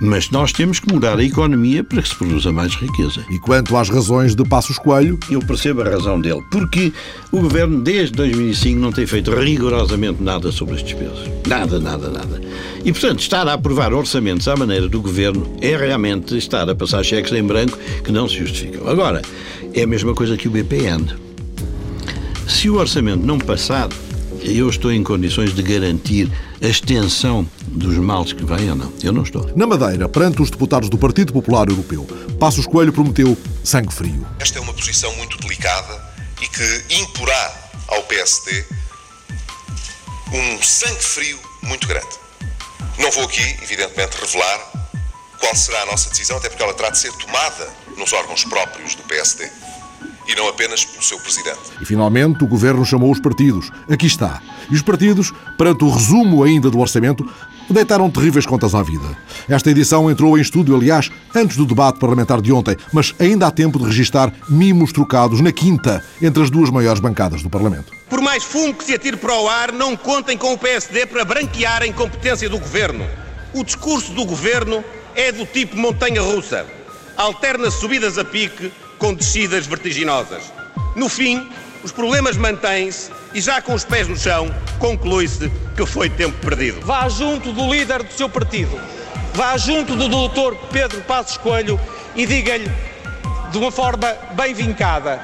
Mas 0.04 0.30
nós 0.30 0.50
temos 0.50 0.80
que 0.80 0.92
mudar 0.92 1.16
a 1.16 1.22
economia 1.22 1.84
para 1.84 2.02
que 2.02 2.08
se 2.08 2.16
produza 2.16 2.50
mais 2.50 2.74
riqueza. 2.74 3.24
E 3.30 3.38
quanto 3.38 3.76
às 3.76 3.88
razões 3.88 4.34
de 4.34 4.42
Passos 4.42 4.76
Coelho? 4.76 5.16
Eu 5.30 5.38
percebo 5.38 5.80
a 5.82 5.84
razão 5.84 6.20
dele. 6.20 6.42
Porque 6.50 6.92
o 7.30 7.40
governo, 7.40 7.80
desde 7.80 8.16
2005, 8.16 8.80
não 8.80 8.90
tem 8.90 9.06
feito 9.06 9.30
rigorosamente 9.30 10.20
nada 10.20 10.50
sobre 10.50 10.74
as 10.74 10.82
despesas. 10.82 11.30
Nada, 11.46 11.78
nada, 11.78 12.10
nada. 12.10 12.40
E, 12.84 12.90
portanto, 12.90 13.20
estar 13.20 13.46
a 13.46 13.52
aprovar 13.52 13.94
orçamentos 13.94 14.48
à 14.48 14.56
maneira 14.56 14.88
do 14.88 15.00
governo 15.00 15.56
é 15.60 15.76
realmente 15.76 16.36
estar 16.36 16.68
a 16.68 16.74
passar 16.74 17.04
cheques 17.04 17.32
em 17.32 17.44
branco 17.44 17.78
que 18.02 18.10
não 18.10 18.28
se 18.28 18.38
justificam. 18.38 18.88
Agora, 18.88 19.22
é 19.72 19.82
a 19.84 19.86
mesma 19.86 20.16
coisa 20.16 20.36
que 20.36 20.48
o 20.48 20.50
BPN. 20.50 21.14
Se 22.48 22.68
o 22.68 22.74
orçamento 22.74 23.24
não 23.24 23.38
passar, 23.38 23.88
eu 24.44 24.68
estou 24.68 24.92
em 24.92 25.02
condições 25.02 25.54
de 25.54 25.62
garantir 25.62 26.30
a 26.60 26.66
extensão 26.66 27.48
dos 27.66 27.96
males 27.98 28.32
que 28.32 28.44
vêm 28.44 28.70
ou 28.70 28.76
não. 28.76 28.92
Eu 29.02 29.12
não 29.12 29.22
estou. 29.22 29.50
Na 29.56 29.66
Madeira, 29.66 30.08
perante 30.08 30.42
os 30.42 30.50
deputados 30.50 30.88
do 30.88 30.98
Partido 30.98 31.32
Popular 31.32 31.68
Europeu, 31.68 32.06
Passos 32.38 32.66
Coelho 32.66 32.92
prometeu 32.92 33.36
sangue 33.64 33.92
frio. 33.92 34.26
Esta 34.40 34.58
é 34.58 34.62
uma 34.62 34.74
posição 34.74 35.14
muito 35.16 35.38
delicada 35.38 36.12
e 36.40 36.48
que 36.48 36.94
imporá 37.00 37.70
ao 37.88 38.02
PSD 38.02 38.64
um 40.32 40.62
sangue 40.62 41.02
frio 41.02 41.38
muito 41.62 41.86
grande. 41.86 42.22
Não 42.98 43.10
vou 43.10 43.24
aqui, 43.24 43.56
evidentemente, 43.62 44.16
revelar 44.20 44.72
qual 45.38 45.54
será 45.54 45.82
a 45.82 45.86
nossa 45.86 46.10
decisão, 46.10 46.36
até 46.36 46.48
porque 46.48 46.62
ela 46.62 46.74
terá 46.74 46.90
de 46.90 46.98
ser 46.98 47.12
tomada 47.12 47.68
nos 47.96 48.12
órgãos 48.12 48.44
próprios 48.44 48.94
do 48.94 49.02
PSD 49.04 49.50
e 50.26 50.34
não 50.34 50.48
apenas 50.48 50.84
pelo 50.84 51.02
seu 51.02 51.18
presidente. 51.18 51.60
E 51.80 51.84
finalmente 51.84 52.44
o 52.44 52.46
governo 52.46 52.84
chamou 52.84 53.10
os 53.10 53.20
partidos. 53.20 53.70
Aqui 53.90 54.06
está. 54.06 54.40
E 54.70 54.74
os 54.74 54.82
partidos, 54.82 55.32
perante 55.58 55.84
o 55.84 55.90
resumo 55.90 56.42
ainda 56.42 56.70
do 56.70 56.78
orçamento, 56.78 57.28
deitaram 57.70 58.10
terríveis 58.10 58.46
contas 58.46 58.74
à 58.74 58.82
vida. 58.82 59.16
Esta 59.48 59.70
edição 59.70 60.10
entrou 60.10 60.36
em 60.36 60.40
estúdio, 60.40 60.76
aliás, 60.76 61.10
antes 61.34 61.56
do 61.56 61.66
debate 61.66 61.98
parlamentar 61.98 62.40
de 62.40 62.52
ontem, 62.52 62.76
mas 62.92 63.14
ainda 63.18 63.46
há 63.46 63.50
tempo 63.50 63.78
de 63.78 63.84
registar 63.84 64.32
mimos 64.48 64.92
trocados 64.92 65.40
na 65.40 65.52
quinta 65.52 66.04
entre 66.20 66.42
as 66.42 66.50
duas 66.50 66.70
maiores 66.70 67.00
bancadas 67.00 67.42
do 67.42 67.50
Parlamento. 67.50 67.92
Por 68.08 68.20
mais 68.20 68.44
fumo 68.44 68.74
que 68.74 68.84
se 68.84 68.94
atire 68.94 69.16
para 69.16 69.34
o 69.38 69.48
ar, 69.48 69.72
não 69.72 69.96
contem 69.96 70.36
com 70.36 70.52
o 70.52 70.58
PSD 70.58 71.06
para 71.06 71.24
branquear 71.24 71.82
a 71.82 71.86
incompetência 71.86 72.48
do 72.48 72.58
governo. 72.58 73.06
O 73.54 73.64
discurso 73.64 74.12
do 74.12 74.24
governo 74.24 74.84
é 75.14 75.32
do 75.32 75.46
tipo 75.46 75.76
montanha-russa. 75.76 76.66
Alterna 77.16 77.70
subidas 77.70 78.18
a 78.18 78.24
pique 78.24 78.72
com 79.02 79.12
descidas 79.12 79.66
vertiginosas. 79.66 80.44
No 80.94 81.08
fim, 81.08 81.50
os 81.82 81.90
problemas 81.90 82.36
mantêm-se 82.36 83.10
e 83.34 83.40
já 83.40 83.60
com 83.60 83.74
os 83.74 83.84
pés 83.84 84.06
no 84.06 84.16
chão, 84.16 84.54
conclui-se 84.78 85.50
que 85.76 85.84
foi 85.84 86.08
tempo 86.08 86.38
perdido. 86.38 86.80
Vá 86.82 87.08
junto 87.08 87.52
do 87.52 87.68
líder 87.68 88.04
do 88.04 88.12
seu 88.12 88.28
partido, 88.28 88.80
vá 89.34 89.56
junto 89.56 89.96
do 89.96 90.08
doutor 90.08 90.54
Pedro 90.70 91.00
Passos 91.00 91.36
Coelho 91.36 91.80
e 92.14 92.24
diga-lhe 92.24 92.70
de 93.50 93.58
uma 93.58 93.72
forma 93.72 94.16
bem 94.36 94.54
vincada: 94.54 95.20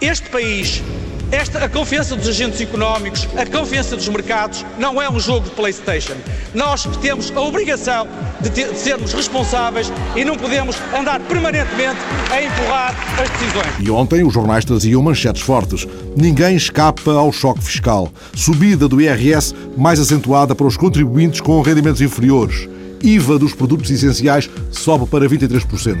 este 0.00 0.30
país 0.30 0.82
Esta, 1.30 1.62
a 1.62 1.68
confiança 1.68 2.16
dos 2.16 2.26
agentes 2.26 2.58
económicos, 2.58 3.28
a 3.36 3.44
confiança 3.44 3.94
dos 3.94 4.08
mercados, 4.08 4.64
não 4.78 5.00
é 5.00 5.10
um 5.10 5.20
jogo 5.20 5.46
de 5.46 5.54
Playstation. 5.54 6.14
Nós 6.54 6.88
temos 7.02 7.30
a 7.36 7.40
obrigação 7.40 8.08
de, 8.40 8.48
ter, 8.48 8.72
de 8.72 8.78
sermos 8.78 9.12
responsáveis 9.12 9.92
e 10.16 10.24
não 10.24 10.36
podemos 10.36 10.76
andar 10.98 11.20
permanentemente 11.20 11.98
a 12.32 12.42
empurrar 12.42 12.94
as 13.20 13.28
decisões. 13.30 13.74
E 13.78 13.90
ontem 13.90 14.24
os 14.24 14.32
jornais 14.32 14.64
traziam 14.64 15.02
manchetes 15.02 15.42
fortes. 15.42 15.86
Ninguém 16.16 16.56
escapa 16.56 17.12
ao 17.12 17.30
choque 17.30 17.62
fiscal. 17.62 18.10
Subida 18.34 18.88
do 18.88 18.98
IRS 18.98 19.54
mais 19.76 20.00
acentuada 20.00 20.54
para 20.54 20.66
os 20.66 20.78
contribuintes 20.78 21.42
com 21.42 21.60
rendimentos 21.60 22.00
inferiores. 22.00 22.66
IVA 23.02 23.38
dos 23.38 23.52
produtos 23.52 23.90
essenciais 23.90 24.48
sobe 24.70 25.06
para 25.06 25.28
23%. 25.28 25.98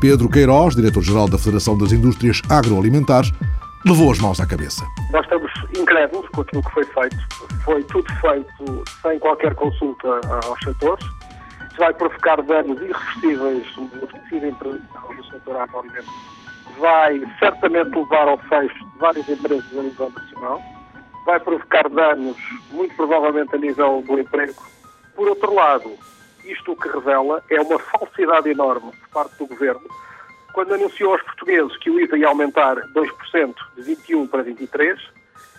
Pedro 0.00 0.28
Queiroz, 0.28 0.74
diretor-geral 0.74 1.28
da 1.28 1.36
Federação 1.36 1.76
das 1.76 1.92
Indústrias 1.92 2.40
Agroalimentares, 2.48 3.30
levou 3.84 4.12
as 4.12 4.18
mãos 4.18 4.40
à 4.40 4.46
cabeça. 4.46 4.84
Nós 5.10 5.22
estamos 5.22 5.52
incrédulos 5.76 6.28
com 6.30 6.40
aquilo 6.40 6.62
que 6.62 6.70
foi 6.72 6.84
feito. 6.84 7.16
Foi 7.64 7.82
tudo 7.84 8.12
feito 8.14 8.84
sem 9.02 9.18
qualquer 9.18 9.54
consulta 9.54 10.20
aos 10.44 10.58
setores. 10.60 11.04
Isso 11.04 11.78
vai 11.78 11.92
provocar 11.94 12.42
danos 12.42 12.80
irreversíveis 12.80 13.76
no 13.76 14.06
tecido 14.06 14.46
empresarial 14.46 15.14
do 15.16 15.24
setor 15.26 15.56
agroalimentar. 15.56 16.14
Vai 16.78 17.22
certamente 17.38 17.94
levar 17.94 18.28
ao 18.28 18.38
fecho 18.38 18.78
de 18.78 18.98
várias 18.98 19.28
empresas 19.28 19.78
a 19.78 19.82
nível 19.82 20.10
nacional. 20.10 20.62
Vai 21.26 21.40
provocar 21.40 21.88
danos, 21.88 22.36
muito 22.70 22.94
provavelmente 22.96 23.54
a 23.54 23.58
nível 23.58 24.02
do 24.06 24.18
emprego. 24.18 24.62
Por 25.14 25.28
outro 25.28 25.54
lado, 25.54 25.90
isto 26.44 26.72
o 26.72 26.76
que 26.76 26.88
revela 26.88 27.42
é 27.50 27.60
uma 27.60 27.78
falsidade 27.78 28.48
enorme 28.48 28.92
por 28.92 29.08
parte 29.08 29.36
do 29.38 29.46
Governo 29.46 29.82
quando 30.58 30.74
anunciou 30.74 31.12
aos 31.12 31.22
portugueses 31.22 31.76
que 31.76 31.88
o 31.88 32.00
IVA 32.00 32.18
ia 32.18 32.26
aumentar 32.26 32.74
2% 32.92 33.54
de 33.76 33.82
21 33.82 34.26
para 34.26 34.42
23, 34.42 34.98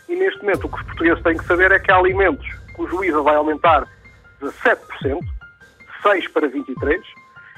e 0.10 0.16
neste 0.18 0.42
momento 0.42 0.66
o 0.66 0.70
que 0.70 0.76
os 0.76 0.84
portugueses 0.84 1.24
têm 1.24 1.38
que 1.38 1.46
saber 1.46 1.72
é 1.72 1.80
que 1.80 1.90
há 1.90 1.96
alimentos 1.96 2.46
cujo 2.74 3.02
IVA 3.02 3.22
vai 3.22 3.36
aumentar 3.38 3.88
17%, 4.42 4.78
6 6.04 6.28
para 6.28 6.50
23, 6.50 7.02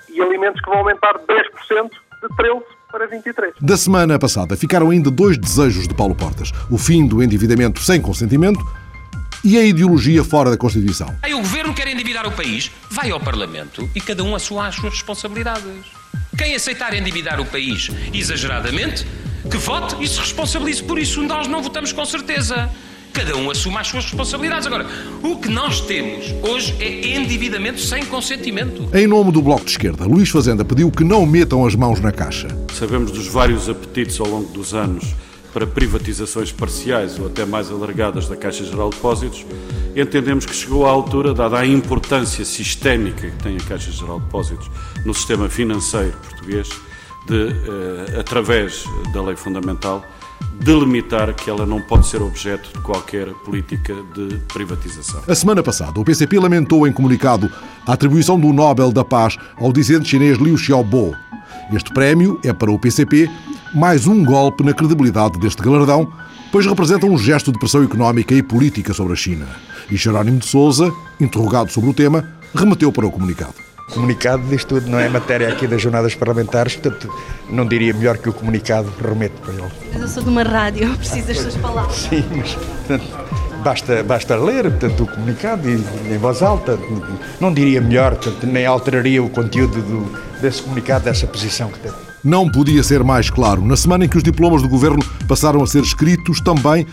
e 0.09 0.21
alimentos 0.21 0.61
que 0.61 0.69
vão 0.69 0.77
aumentar 0.77 1.17
10% 1.17 1.89
de 1.89 2.35
13 2.37 2.61
para 2.91 3.07
23. 3.07 3.55
Da 3.59 3.75
semana 3.75 4.19
passada 4.19 4.55
ficaram 4.55 4.91
ainda 4.91 5.09
dois 5.09 5.35
desejos 5.35 5.87
de 5.87 5.95
Paulo 5.95 6.13
Portas: 6.13 6.51
o 6.69 6.77
fim 6.77 7.07
do 7.07 7.23
endividamento 7.23 7.79
sem 7.79 7.99
consentimento 7.99 8.59
e 9.43 9.57
a 9.57 9.63
ideologia 9.63 10.23
fora 10.23 10.51
da 10.51 10.57
Constituição. 10.57 11.17
Aí 11.23 11.33
o 11.33 11.39
governo 11.39 11.73
quer 11.73 11.87
endividar 11.87 12.27
o 12.27 12.31
país, 12.31 12.71
vai 12.91 13.09
ao 13.09 13.19
Parlamento 13.19 13.89
e 13.95 13.99
cada 13.99 14.23
um 14.23 14.35
assuma 14.35 14.67
as 14.67 14.75
suas 14.75 14.93
responsabilidades. 14.93 16.00
Quem 16.37 16.55
aceitar 16.55 16.93
endividar 16.93 17.39
o 17.39 17.45
país 17.45 17.89
exageradamente, 18.13 19.05
que 19.49 19.57
vote 19.57 19.95
e 20.03 20.07
se 20.07 20.19
responsabilize 20.19 20.81
por 20.83 20.97
isso. 20.97 21.21
Nós 21.21 21.47
não 21.47 21.61
votamos 21.61 21.91
com 21.91 22.05
certeza. 22.05 22.69
Cada 23.13 23.35
um 23.35 23.51
assume 23.51 23.77
as 23.77 23.87
suas 23.87 24.05
responsabilidades. 24.05 24.65
Agora, 24.65 24.87
o 25.21 25.35
que 25.37 25.49
nós 25.49 25.81
temos 25.81 26.25
hoje 26.41 26.73
é 26.79 27.17
endividamento 27.17 27.79
sem 27.81 28.05
consentimento. 28.05 28.89
Em 28.93 29.05
nome 29.05 29.31
do 29.31 29.41
Bloco 29.41 29.65
de 29.65 29.71
Esquerda, 29.71 30.05
Luís 30.05 30.29
Fazenda 30.29 30.63
pediu 30.63 30.89
que 30.89 31.03
não 31.03 31.25
metam 31.25 31.65
as 31.65 31.75
mãos 31.75 31.99
na 31.99 32.11
caixa. 32.11 32.47
Sabemos 32.73 33.11
dos 33.11 33.27
vários 33.27 33.67
apetites 33.67 34.19
ao 34.19 34.27
longo 34.27 34.51
dos 34.53 34.73
anos 34.73 35.13
para 35.53 35.67
privatizações 35.67 36.51
parciais 36.51 37.19
ou 37.19 37.27
até 37.27 37.45
mais 37.45 37.69
alargadas 37.69 38.27
da 38.27 38.35
Caixa 38.35 38.63
Geral 38.63 38.89
de 38.89 38.95
Depósitos, 38.95 39.45
entendemos 39.95 40.45
que 40.45 40.55
chegou 40.55 40.85
à 40.85 40.89
altura, 40.89 41.33
dada 41.33 41.59
a 41.59 41.65
importância 41.65 42.45
sistémica 42.45 43.29
que 43.29 43.43
tem 43.43 43.57
a 43.57 43.59
Caixa 43.59 43.91
Geral 43.91 44.19
de 44.19 44.25
Depósitos 44.25 44.69
no 45.05 45.13
sistema 45.13 45.49
financeiro 45.49 46.13
português, 46.29 46.69
de, 47.27 47.49
eh, 47.49 48.19
através 48.19 48.85
da 49.13 49.21
lei 49.21 49.35
fundamental, 49.35 50.03
delimitar 50.59 51.33
que 51.33 51.49
ela 51.49 51.65
não 51.65 51.81
pode 51.81 52.07
ser 52.07 52.21
objeto 52.21 52.71
de 52.73 52.79
qualquer 52.79 53.27
política 53.45 53.93
de 54.13 54.37
privatização. 54.53 55.21
A 55.27 55.35
semana 55.35 55.61
passada, 55.63 55.99
o 55.99 56.03
PCP 56.03 56.39
lamentou 56.39 56.87
em 56.87 56.91
comunicado 56.91 57.51
a 57.85 57.93
atribuição 57.93 58.39
do 58.39 58.51
Nobel 58.53 58.91
da 58.91 59.03
Paz 59.03 59.37
ao 59.57 59.71
dissidente 59.71 60.09
chinês 60.09 60.37
Liu 60.37 60.57
Xiaobo. 60.57 61.15
Este 61.73 61.91
prémio 61.93 62.39
é 62.43 62.53
para 62.53 62.71
o 62.71 62.77
PCP 62.77 63.29
mais 63.73 64.05
um 64.05 64.23
golpe 64.23 64.63
na 64.63 64.73
credibilidade 64.73 65.39
deste 65.39 65.61
galardão, 65.61 66.11
pois 66.51 66.65
representa 66.65 67.05
um 67.05 67.17
gesto 67.17 67.51
de 67.51 67.59
pressão 67.59 67.83
económica 67.83 68.33
e 68.33 68.43
política 68.43 68.93
sobre 68.93 69.13
a 69.13 69.15
China. 69.15 69.47
E 69.89 69.95
Jerónimo 69.95 70.39
de 70.39 70.45
Souza, 70.45 70.91
interrogado 71.19 71.71
sobre 71.71 71.89
o 71.89 71.93
tema, 71.93 72.25
remeteu 72.53 72.91
para 72.91 73.07
o 73.07 73.11
comunicado. 73.11 73.53
O 73.89 73.93
comunicado 73.93 74.43
diz 74.47 74.63
tudo, 74.63 74.89
não 74.89 74.99
é 74.99 75.07
matéria 75.09 75.49
aqui 75.49 75.67
das 75.67 75.81
jornadas 75.81 76.15
parlamentares, 76.15 76.75
portanto, 76.75 77.09
não 77.49 77.65
diria 77.65 77.93
melhor 77.93 78.17
que 78.17 78.29
o 78.29 78.33
comunicado 78.33 78.91
remete 79.01 79.35
para 79.41 79.53
ele. 79.53 79.71
Mas 79.93 80.01
eu 80.01 80.07
sou 80.07 80.23
de 80.23 80.29
uma 80.29 80.43
rádio, 80.43 80.89
preciso 80.97 81.27
das 81.27 81.39
suas 81.39 81.55
palavras. 81.57 81.95
Sim, 81.95 82.23
mas 82.35 82.53
portanto, 82.53 83.05
basta, 83.63 84.03
basta 84.03 84.35
ler 84.35 84.63
portanto, 84.63 85.03
o 85.03 85.07
comunicado 85.07 85.69
e, 85.69 85.73
em 86.13 86.17
voz 86.17 86.41
alta. 86.41 86.77
Não 87.39 87.53
diria 87.53 87.81
melhor, 87.81 88.15
portanto, 88.15 88.45
nem 88.47 88.65
alteraria 88.65 89.21
o 89.23 89.29
conteúdo 89.29 89.81
do, 89.81 90.41
desse 90.41 90.61
comunicado, 90.61 91.05
dessa 91.05 91.27
posição 91.27 91.69
que 91.69 91.79
tem. 91.79 92.10
Não 92.23 92.49
podia 92.49 92.83
ser 92.83 93.03
mais 93.03 93.29
claro. 93.29 93.65
Na 93.65 93.75
semana 93.75 94.05
em 94.05 94.09
que 94.09 94.17
os 94.17 94.23
diplomas 94.23 94.61
do 94.61 94.69
governo 94.69 95.03
passaram 95.27 95.63
a 95.63 95.67
ser 95.67 95.81
escritos 95.81 96.39
também 96.39 96.85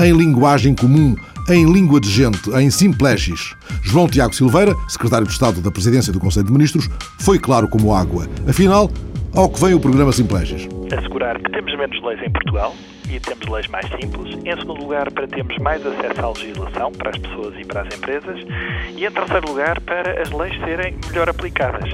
em 0.00 0.12
linguagem 0.12 0.74
comum, 0.74 1.16
em 1.48 1.70
língua 1.72 2.00
de 2.00 2.08
gente, 2.08 2.50
em 2.50 2.70
simplégis. 2.70 3.54
João 3.82 4.08
Tiago 4.08 4.34
Silveira, 4.34 4.74
secretário 4.88 5.26
de 5.26 5.32
Estado 5.32 5.60
da 5.60 5.70
Presidência 5.70 6.12
do 6.12 6.20
Conselho 6.20 6.46
de 6.46 6.52
Ministros, 6.52 6.88
foi 7.18 7.38
claro 7.38 7.68
como 7.68 7.94
água. 7.94 8.28
Afinal, 8.48 8.90
ao 9.34 9.48
que 9.48 9.60
vem 9.60 9.74
o 9.74 9.80
programa 9.80 10.12
Simplégis? 10.12 10.68
Assegurar 10.96 11.38
que 11.40 11.50
temos 11.50 11.76
menos 11.76 12.02
leis 12.02 12.22
em 12.22 12.30
Portugal 12.30 12.74
e 13.10 13.20
temos 13.20 13.46
leis 13.48 13.66
mais 13.68 13.86
simples. 14.00 14.34
Em 14.44 14.56
segundo 14.56 14.80
lugar, 14.80 15.10
para 15.12 15.26
termos 15.28 15.56
mais 15.58 15.84
acesso 15.86 16.20
à 16.20 16.28
legislação 16.28 16.92
para 16.92 17.10
as 17.10 17.18
pessoas 17.18 17.54
e 17.58 17.64
para 17.64 17.82
as 17.82 17.94
empresas. 17.94 18.40
E 18.96 19.04
em 19.04 19.10
terceiro 19.10 19.48
lugar, 19.48 19.80
para 19.80 20.22
as 20.22 20.30
leis 20.30 20.54
serem 20.64 20.96
melhor 21.08 21.28
aplicadas. 21.28 21.90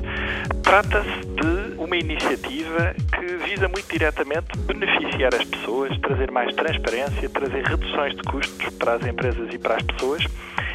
Trata-se 0.63 1.27
de 1.27 1.62
uma 1.93 1.99
iniciativa 1.99 2.95
que 3.13 3.37
visa 3.45 3.69
muito 3.69 3.87
diretamente 3.91 4.47
beneficiar 4.67 5.35
as 5.35 5.45
pessoas, 5.45 5.95
trazer 5.99 6.31
mais 6.31 6.55
transparência, 6.55 7.29
trazer 7.29 7.63
reduções 7.67 8.17
de 8.17 8.23
custos 8.23 8.75
para 8.79 8.95
as 8.95 9.07
empresas 9.07 9.53
e 9.53 9.59
para 9.59 9.77
as 9.77 9.83
pessoas. 9.83 10.25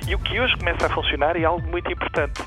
E 0.07 0.13
o 0.13 0.19
que 0.19 0.39
hoje 0.39 0.55
começa 0.57 0.85
a 0.85 0.89
funcionar 0.91 1.35
é 1.35 1.43
algo 1.43 1.67
muito 1.67 1.91
importante. 1.91 2.43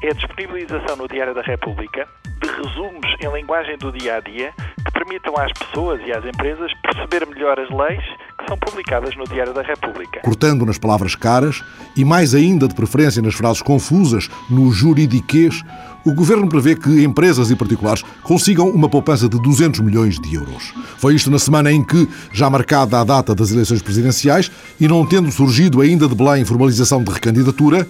É 0.00 0.10
a 0.10 0.12
disponibilização 0.12 0.96
no 0.96 1.08
Diário 1.08 1.34
da 1.34 1.42
República 1.42 2.06
de 2.40 2.48
resumos 2.50 3.16
em 3.20 3.32
linguagem 3.32 3.76
do 3.78 3.90
dia 3.90 4.16
a 4.16 4.20
dia 4.20 4.52
que 4.84 4.92
permitam 4.92 5.34
às 5.36 5.52
pessoas 5.52 6.00
e 6.06 6.12
às 6.12 6.24
empresas 6.24 6.72
perceber 6.82 7.26
melhor 7.26 7.58
as 7.58 7.68
leis 7.68 8.04
que 8.38 8.46
são 8.46 8.56
publicadas 8.56 9.16
no 9.16 9.24
Diário 9.24 9.52
da 9.52 9.62
República. 9.62 10.20
Cortando 10.20 10.64
nas 10.64 10.78
palavras 10.78 11.16
caras 11.16 11.64
e 11.96 12.04
mais 12.04 12.32
ainda 12.32 12.68
de 12.68 12.74
preferência 12.76 13.20
nas 13.20 13.34
frases 13.34 13.62
confusas, 13.62 14.28
no 14.48 14.70
juridiquês, 14.70 15.64
o 16.04 16.12
Governo 16.12 16.48
prevê 16.48 16.76
que 16.76 17.02
empresas 17.02 17.50
e 17.50 17.56
particulares 17.56 18.02
consigam 18.22 18.68
uma 18.68 18.88
poupança 18.88 19.28
de 19.28 19.40
200 19.40 19.80
milhões 19.80 20.20
de 20.20 20.34
euros. 20.34 20.72
Foi 20.98 21.14
isto 21.14 21.30
na 21.30 21.38
semana 21.38 21.72
em 21.72 21.82
que, 21.82 22.08
já 22.32 22.50
marcada 22.50 23.00
a 23.00 23.04
data 23.04 23.34
das 23.34 23.50
eleições 23.50 23.80
presidenciais 23.80 24.50
e 24.78 24.86
não 24.86 25.06
tendo 25.06 25.32
surgido 25.32 25.80
ainda 25.80 26.06
de 26.06 26.14
Belém 26.14 26.44
formalização 26.44 27.02
de 27.02 27.10
recandidatura, 27.10 27.88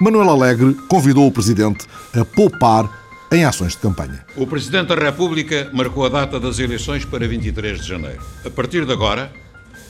Manuel 0.00 0.30
Alegre 0.30 0.74
convidou 0.88 1.26
o 1.26 1.32
Presidente 1.32 1.86
a 2.14 2.24
poupar 2.24 2.88
em 3.32 3.44
ações 3.44 3.72
de 3.72 3.78
campanha. 3.78 4.24
O 4.36 4.46
Presidente 4.46 4.88
da 4.88 4.94
República 4.94 5.68
marcou 5.72 6.06
a 6.06 6.08
data 6.08 6.40
das 6.40 6.58
eleições 6.58 7.04
para 7.04 7.28
23 7.28 7.80
de 7.80 7.86
janeiro. 7.86 8.20
A 8.44 8.50
partir 8.50 8.84
de 8.86 8.92
agora, 8.92 9.30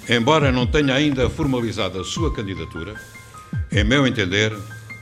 embora 0.09 0.51
não 0.51 0.67
tenha 0.67 0.95
ainda 0.95 1.31
formalizado 1.31 2.01
a 2.01 2.05
sua 2.05 2.35
candidatura, 2.35 2.95
em 3.71 3.85
meu 3.85 4.07
entender, 4.07 4.53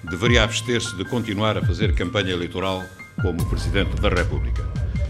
deveria 0.04 0.44
abster-se 0.44 0.96
de 0.96 1.04
continuar 1.04 1.56
a 1.56 1.62
fazer 1.62 1.94
campanha 1.94 2.32
eleitoral 2.32 2.84
como 3.20 3.44
Presidente 3.46 4.00
da 4.00 4.08
República. 4.08 4.62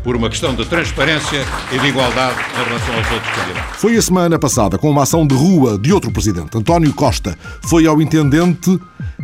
Por 0.03 0.17
uma 0.17 0.31
questão 0.31 0.55
de 0.55 0.65
transparência 0.65 1.45
e 1.73 1.79
de 1.79 1.87
igualdade 1.89 2.39
em 2.39 2.65
relação 2.65 2.95
aos 2.95 3.11
outros 3.11 3.35
candidatos. 3.35 3.77
Foi 3.77 3.97
a 3.97 4.03
semana 4.03 4.39
passada, 4.39 4.79
com 4.79 4.91
uma 4.91 5.03
ação 5.03 5.27
de 5.27 5.35
rua 5.35 5.79
de 5.79 5.93
outro 5.93 6.11
presidente, 6.11 6.57
António 6.57 6.93
Costa, 6.95 7.37
foi 7.63 7.87
ao 7.87 8.01
intendente 8.01 8.79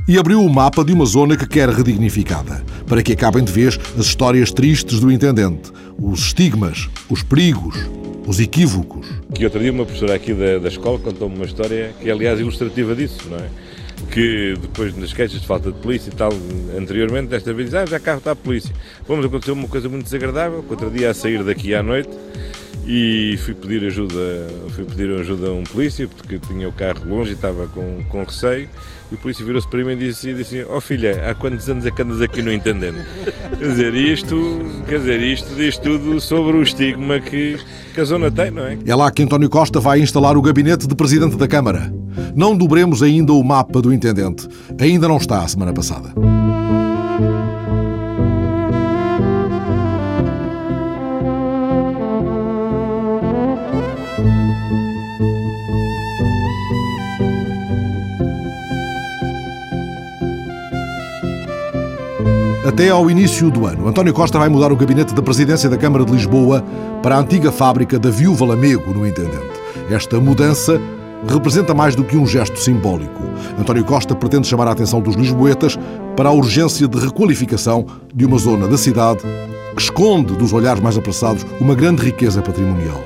e 0.07 0.19
abriu 0.19 0.45
o 0.45 0.53
mapa 0.53 0.85
de 0.85 0.93
uma 0.93 1.07
zona 1.07 1.37
que 1.37 1.47
quer 1.47 1.71
redignificada, 1.71 2.63
para 2.87 3.03
que 3.03 3.13
acabem 3.13 3.43
de 3.43 3.53
vez 3.53 3.79
as 3.99 4.07
histórias 4.07 4.53
tristes 4.53 5.01
do 5.01 5.11
intendente, 5.11 5.73
os 5.99 6.21
estigmas, 6.21 6.89
os 7.09 7.23
perigos, 7.23 7.77
os 8.27 8.39
equívocos. 8.41 9.07
Que 9.35 9.45
outro 9.45 9.61
dia 9.61 9.73
uma 9.73 9.85
professora 9.85 10.15
aqui 10.15 10.35
da, 10.35 10.59
da 10.59 10.69
escola 10.69 10.99
contou-me 10.99 11.37
uma 11.37 11.47
história 11.47 11.95
que 12.01 12.09
é, 12.09 12.13
aliás, 12.13 12.39
ilustrativa 12.41 12.95
disso, 12.95 13.21
não 13.31 13.39
é? 13.39 13.49
Que 14.11 14.55
depois 14.61 14.97
nas 14.97 15.13
queixas 15.13 15.41
de 15.41 15.47
falta 15.47 15.73
de 15.73 15.79
polícia 15.79 16.11
e 16.11 16.15
tal, 16.15 16.31
anteriormente, 16.77 17.29
desta 17.29 17.53
vez, 17.53 17.75
ah, 17.75 17.87
já 17.87 17.99
cá 17.99 18.17
está 18.17 18.33
a 18.33 18.37
polícia. 18.37 18.75
Vamos 19.07 19.27
acontecer 19.27 19.53
uma 19.53 19.69
coisa 19.69 19.89
muito 19.89 20.05
desagradável, 20.05 20.63
que 20.63 20.71
outro 20.71 20.91
dia 20.91 21.11
a 21.11 21.15
sair 21.15 21.43
daqui 21.43 21.75
à 21.75 21.83
noite, 21.83 22.11
e 22.87 23.39
fui 23.39 23.55
pedir 23.55 23.85
ajuda, 23.87 24.47
fui 24.71 24.85
pedir 24.85 25.11
ajuda 25.19 25.49
a 25.49 25.53
um 25.53 25.65
polícia 25.65 26.07
porque 26.07 26.39
tinha 26.39 26.69
o 26.69 26.73
carro 26.73 27.09
longe 27.09 27.31
e 27.31 27.35
estava 27.35 27.67
com, 27.69 28.05
com 28.09 28.23
receio 28.25 28.69
e 29.11 29.15
o 29.15 29.19
polícia 29.19 29.45
virou-se 29.45 29.69
para 29.69 29.85
mim 29.85 29.93
e 29.93 29.97
disse, 29.97 30.33
disse 30.35 30.65
ó 30.65 30.77
oh, 30.77 30.81
filha, 30.81 31.31
há 31.31 31.35
quantos 31.35 31.69
anos 31.69 31.87
é 31.87 31.91
que 31.91 32.03
andas 32.03 32.21
aqui 32.21 32.43
no 32.43 32.53
entendendo? 32.53 32.99
Quer 33.59 33.69
dizer, 33.69 33.95
isto, 33.95 34.61
quer 34.89 34.99
dizer, 34.99 35.21
isto 35.21 35.55
diz 35.55 35.77
tudo 35.79 36.21
sobre 36.21 36.57
o 36.57 36.63
estigma 36.63 37.21
que, 37.21 37.59
que 37.95 38.01
a 38.01 38.05
zona 38.05 38.31
tem, 38.31 38.51
não 38.51 38.65
é? 38.65 38.79
É 38.87 38.95
lá 38.95 39.11
que 39.11 39.23
António 39.23 39.49
Costa 39.49 39.81
vai 39.81 40.01
instalar 40.01 40.37
o 40.37 40.43
gabinete 40.43 40.87
de 40.87 40.95
Presidente 40.95 41.37
da 41.37 41.49
Câmara. 41.49 41.93
Não 42.35 42.57
dobremos 42.57 43.03
ainda 43.03 43.33
o 43.33 43.43
mapa 43.43 43.81
do 43.81 43.93
Intendente. 43.93 44.49
Ainda 44.81 45.09
não 45.09 45.17
está 45.17 45.43
a 45.43 45.49
semana 45.49 45.73
passada. 45.73 46.13
Até 62.65 62.89
ao 62.89 63.11
início 63.11 63.51
do 63.51 63.67
ano, 63.67 63.87
António 63.87 64.15
Costa 64.15 64.39
vai 64.39 64.49
mudar 64.49 64.73
o 64.73 64.77
gabinete 64.77 65.13
da 65.13 65.21
presidência 65.21 65.69
da 65.69 65.77
Câmara 65.77 66.03
de 66.03 66.11
Lisboa 66.11 66.65
para 67.03 67.17
a 67.17 67.19
antiga 67.19 67.53
fábrica 67.53 67.99
da 67.99 68.09
Viúva 68.09 68.47
Lamego, 68.47 68.95
no 68.95 69.07
Intendente. 69.07 69.61
Esta 69.91 70.19
mudança 70.19 70.81
representa 71.29 71.75
mais 71.75 71.95
do 71.95 72.03
que 72.03 72.17
um 72.17 72.27
gesto 72.27 72.59
simbólico. 72.59 73.23
António 73.59 73.85
Costa 73.85 74.15
pretende 74.15 74.47
chamar 74.47 74.67
a 74.67 74.71
atenção 74.73 75.03
dos 75.03 75.15
lisboetas 75.15 75.79
para 76.17 76.31
a 76.31 76.33
urgência 76.33 76.89
de 76.89 76.99
requalificação 76.99 77.85
de 78.15 78.25
uma 78.25 78.39
zona 78.39 78.67
da 78.67 78.79
cidade 78.79 79.21
que 79.77 79.83
esconde 79.83 80.35
dos 80.35 80.55
olhares 80.55 80.83
mais 80.83 80.97
apressados 80.97 81.45
uma 81.61 81.75
grande 81.75 82.03
riqueza 82.03 82.41
patrimonial. 82.41 83.03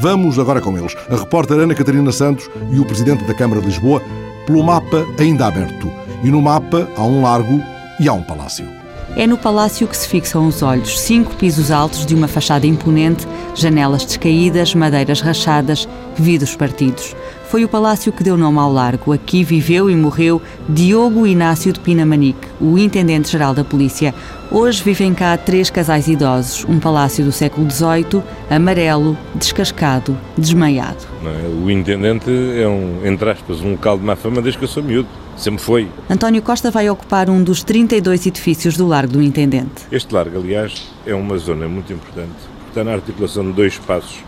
Vamos 0.00 0.38
agora 0.38 0.62
com 0.62 0.76
eles, 0.76 0.96
a 1.10 1.16
repórter 1.16 1.58
Ana 1.58 1.74
Catarina 1.74 2.12
Santos 2.12 2.48
e 2.70 2.80
o 2.80 2.84
presidente 2.86 3.24
da 3.24 3.34
Câmara 3.34 3.60
de 3.60 3.66
Lisboa, 3.66 4.00
pelo 4.46 4.62
mapa 4.62 5.04
ainda 5.18 5.46
aberto. 5.46 5.86
E 6.24 6.30
no 6.30 6.40
mapa 6.40 6.88
há 6.96 7.04
um 7.04 7.20
largo 7.20 7.60
e 8.00 8.08
há 8.08 8.14
um 8.14 8.22
palácio. 8.22 8.75
É 9.14 9.26
no 9.26 9.38
palácio 9.38 9.86
que 9.86 9.96
se 9.96 10.08
fixam 10.08 10.46
os 10.46 10.62
olhos. 10.62 11.00
Cinco 11.00 11.34
pisos 11.36 11.70
altos 11.70 12.04
de 12.04 12.14
uma 12.14 12.26
fachada 12.26 12.66
imponente, 12.66 13.26
janelas 13.54 14.04
descaídas, 14.04 14.74
madeiras 14.74 15.20
rachadas, 15.20 15.88
vidros 16.16 16.56
partidos. 16.56 17.14
Foi 17.48 17.64
o 17.64 17.68
palácio 17.68 18.12
que 18.12 18.24
deu 18.24 18.36
nome 18.36 18.58
ao 18.58 18.72
largo. 18.72 19.12
Aqui 19.12 19.44
viveu 19.44 19.88
e 19.88 19.94
morreu 19.94 20.42
Diogo 20.68 21.26
Inácio 21.26 21.72
de 21.72 21.78
Pinamanique, 21.78 22.48
o 22.60 22.76
intendente-geral 22.76 23.54
da 23.54 23.62
polícia. 23.62 24.12
Hoje 24.50 24.82
vivem 24.82 25.14
cá 25.14 25.36
três 25.36 25.70
casais 25.70 26.08
idosos. 26.08 26.66
Um 26.68 26.80
palácio 26.80 27.24
do 27.24 27.30
século 27.30 27.70
XVIII, 27.70 28.22
amarelo, 28.50 29.16
descascado, 29.34 30.18
desmaiado. 30.36 31.06
É? 31.24 31.64
O 31.64 31.70
intendente 31.70 32.30
é 32.30 32.66
um, 32.66 33.06
entre 33.06 33.30
aspas, 33.30 33.60
um 33.60 33.72
local 33.72 33.96
de 33.96 34.04
má 34.04 34.16
fama 34.16 34.42
desde 34.42 34.58
que 34.58 34.64
eu 34.64 34.68
sou 34.68 34.82
miúdo. 34.82 35.08
Sempre 35.36 35.62
foi. 35.62 35.88
António 36.08 36.40
Costa 36.40 36.70
vai 36.70 36.88
ocupar 36.88 37.28
um 37.28 37.42
dos 37.42 37.62
32 37.62 38.26
edifícios 38.26 38.76
do 38.76 38.86
Largo 38.86 39.14
do 39.14 39.22
Intendente. 39.22 39.82
Este 39.92 40.12
largo, 40.14 40.38
aliás, 40.38 40.90
é 41.04 41.14
uma 41.14 41.36
zona 41.36 41.68
muito 41.68 41.92
importante. 41.92 42.34
Está 42.68 42.82
na 42.82 42.92
articulação 42.92 43.44
de 43.44 43.52
dois 43.52 43.74
espaços, 43.74 44.18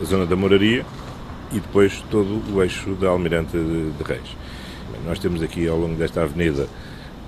a 0.00 0.04
zona 0.04 0.26
da 0.26 0.34
moraria 0.34 0.84
e 1.52 1.60
depois 1.60 2.02
todo 2.10 2.42
o 2.52 2.62
eixo 2.62 2.90
da 2.94 3.08
Almirante 3.08 3.52
de, 3.52 4.04
Reis. 4.04 4.36
Nós 5.06 5.18
temos 5.18 5.42
aqui 5.42 5.68
ao 5.68 5.78
longo 5.78 5.94
desta 5.94 6.22
avenida 6.22 6.66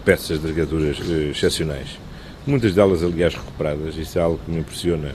peças 0.04 0.40
de 0.40 0.48
arquiteturas 0.48 0.98
eh, 1.00 1.30
excepcionais. 1.30 1.98
Muitas 2.46 2.74
delas, 2.74 3.02
aliás, 3.02 3.34
recuperadas. 3.34 3.96
Isso 3.96 4.18
é 4.18 4.22
algo 4.22 4.38
que 4.44 4.50
me 4.50 4.58
impressiona 4.58 5.12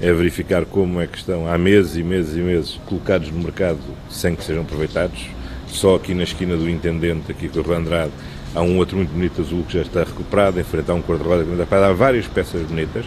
é 0.00 0.12
verificar 0.12 0.64
como 0.64 1.00
é 1.00 1.06
que 1.06 1.16
estão 1.18 1.46
há 1.46 1.56
meses 1.56 1.96
e 1.96 2.02
meses 2.02 2.36
e 2.36 2.40
meses 2.40 2.80
colocados 2.86 3.30
no 3.30 3.40
mercado 3.40 3.78
sem 4.10 4.34
que 4.34 4.42
sejam 4.42 4.62
aproveitados 4.62 5.28
só 5.72 5.96
aqui 5.96 6.14
na 6.14 6.22
esquina 6.22 6.56
do 6.56 6.68
Intendente, 6.68 7.30
aqui 7.30 7.48
com 7.48 7.60
o 7.60 7.62
Rua 7.62 7.78
Andrade, 7.78 8.12
há 8.54 8.60
um 8.60 8.76
outro 8.76 8.96
muito 8.96 9.10
bonito 9.10 9.40
azul 9.40 9.64
que 9.64 9.74
já 9.74 9.82
está 9.82 10.00
recuperado, 10.00 10.60
em 10.60 10.64
frente 10.64 10.90
a 10.90 10.94
um 10.94 11.02
cor-de-rosa 11.02 11.44
que 11.44 11.74
Há 11.74 11.92
várias 11.92 12.26
peças 12.26 12.62
bonitas. 12.62 13.04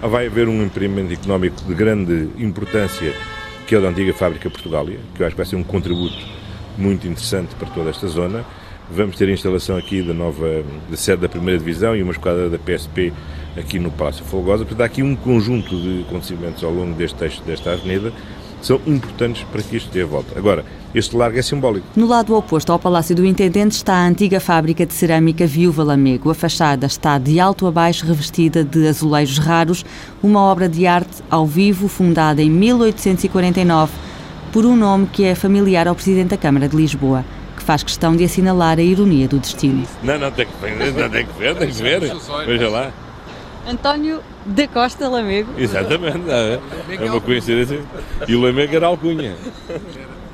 Vai 0.00 0.26
haver 0.26 0.48
um 0.48 0.62
empreendimento 0.62 1.12
económico 1.12 1.62
de 1.64 1.74
grande 1.74 2.28
importância, 2.38 3.12
que 3.66 3.74
é 3.74 3.78
o 3.78 3.82
da 3.82 3.88
antiga 3.88 4.12
fábrica 4.12 4.50
Portugália, 4.50 4.98
que 5.14 5.22
eu 5.22 5.26
acho 5.26 5.34
que 5.34 5.42
vai 5.42 5.46
ser 5.46 5.56
um 5.56 5.62
contributo 5.62 6.16
muito 6.76 7.06
interessante 7.06 7.54
para 7.54 7.68
toda 7.68 7.90
esta 7.90 8.06
zona. 8.06 8.44
Vamos 8.90 9.16
ter 9.16 9.28
a 9.28 9.32
instalação 9.32 9.78
aqui 9.78 10.02
da 10.02 10.12
nova 10.12 10.62
da 10.90 10.96
sede 10.96 11.22
da 11.22 11.28
primeira 11.28 11.58
divisão 11.58 11.96
e 11.96 12.02
uma 12.02 12.12
esquadra 12.12 12.50
da 12.50 12.58
PSP 12.58 13.14
aqui 13.56 13.78
no 13.78 13.90
Palácio 13.90 14.24
Folgosa. 14.26 14.64
Portanto, 14.64 14.82
há 14.82 14.84
aqui 14.84 15.02
um 15.02 15.16
conjunto 15.16 15.74
de 15.80 16.04
acontecimentos 16.06 16.62
ao 16.62 16.70
longo 16.70 16.92
deste 16.94 17.16
texto 17.16 17.42
desta 17.44 17.72
avenida 17.72 18.12
são 18.66 18.80
importantes 18.86 19.44
para 19.52 19.62
que 19.62 19.76
isto 19.76 19.90
dê 19.92 20.02
a 20.02 20.06
volta. 20.06 20.38
Agora, 20.38 20.64
este 20.94 21.14
largo 21.16 21.38
é 21.38 21.42
simbólico. 21.42 21.86
No 21.94 22.06
lado 22.06 22.34
oposto 22.34 22.72
ao 22.72 22.78
Palácio 22.78 23.14
do 23.14 23.24
Intendente 23.24 23.76
está 23.76 23.94
a 23.94 24.06
antiga 24.06 24.40
fábrica 24.40 24.86
de 24.86 24.94
cerâmica 24.94 25.46
Viúva 25.46 25.84
Lamego. 25.84 26.30
A 26.30 26.34
fachada 26.34 26.86
está 26.86 27.18
de 27.18 27.38
alto 27.38 27.66
a 27.66 27.70
baixo 27.70 28.06
revestida 28.06 28.64
de 28.64 28.86
azulejos 28.86 29.38
raros, 29.38 29.84
uma 30.22 30.40
obra 30.40 30.68
de 30.68 30.86
arte 30.86 31.22
ao 31.30 31.46
vivo 31.46 31.88
fundada 31.88 32.40
em 32.40 32.50
1849 32.50 33.92
por 34.52 34.64
um 34.64 34.76
nome 34.76 35.08
que 35.12 35.24
é 35.24 35.34
familiar 35.34 35.86
ao 35.86 35.94
Presidente 35.94 36.28
da 36.28 36.36
Câmara 36.36 36.68
de 36.68 36.76
Lisboa 36.76 37.24
que 37.56 37.62
faz 37.62 37.82
questão 37.82 38.16
de 38.16 38.24
assinalar 38.24 38.78
a 38.78 38.82
ironia 38.82 39.28
do 39.28 39.38
destino. 39.38 39.86
Não, 40.02 40.18
não, 40.18 40.30
tem 40.30 40.46
que 40.46 40.56
ver, 40.60 40.92
não, 40.92 41.10
tem 41.10 41.26
que 41.26 41.38
ver, 41.38 41.56
tem 41.56 41.70
que 41.70 41.82
ver. 41.82 42.00
Veja 42.46 42.68
lá. 42.68 42.92
António 43.66 44.20
da 44.54 44.68
Costa 44.68 45.08
Lamego. 45.08 45.52
Exatamente, 45.58 46.28
é, 46.28 46.60
é 46.90 47.10
uma 47.10 47.20
coincidência. 47.20 47.80
E 48.26 48.34
o 48.34 48.40
Lamego 48.40 48.74
era 48.74 48.86
alcunha. 48.86 49.34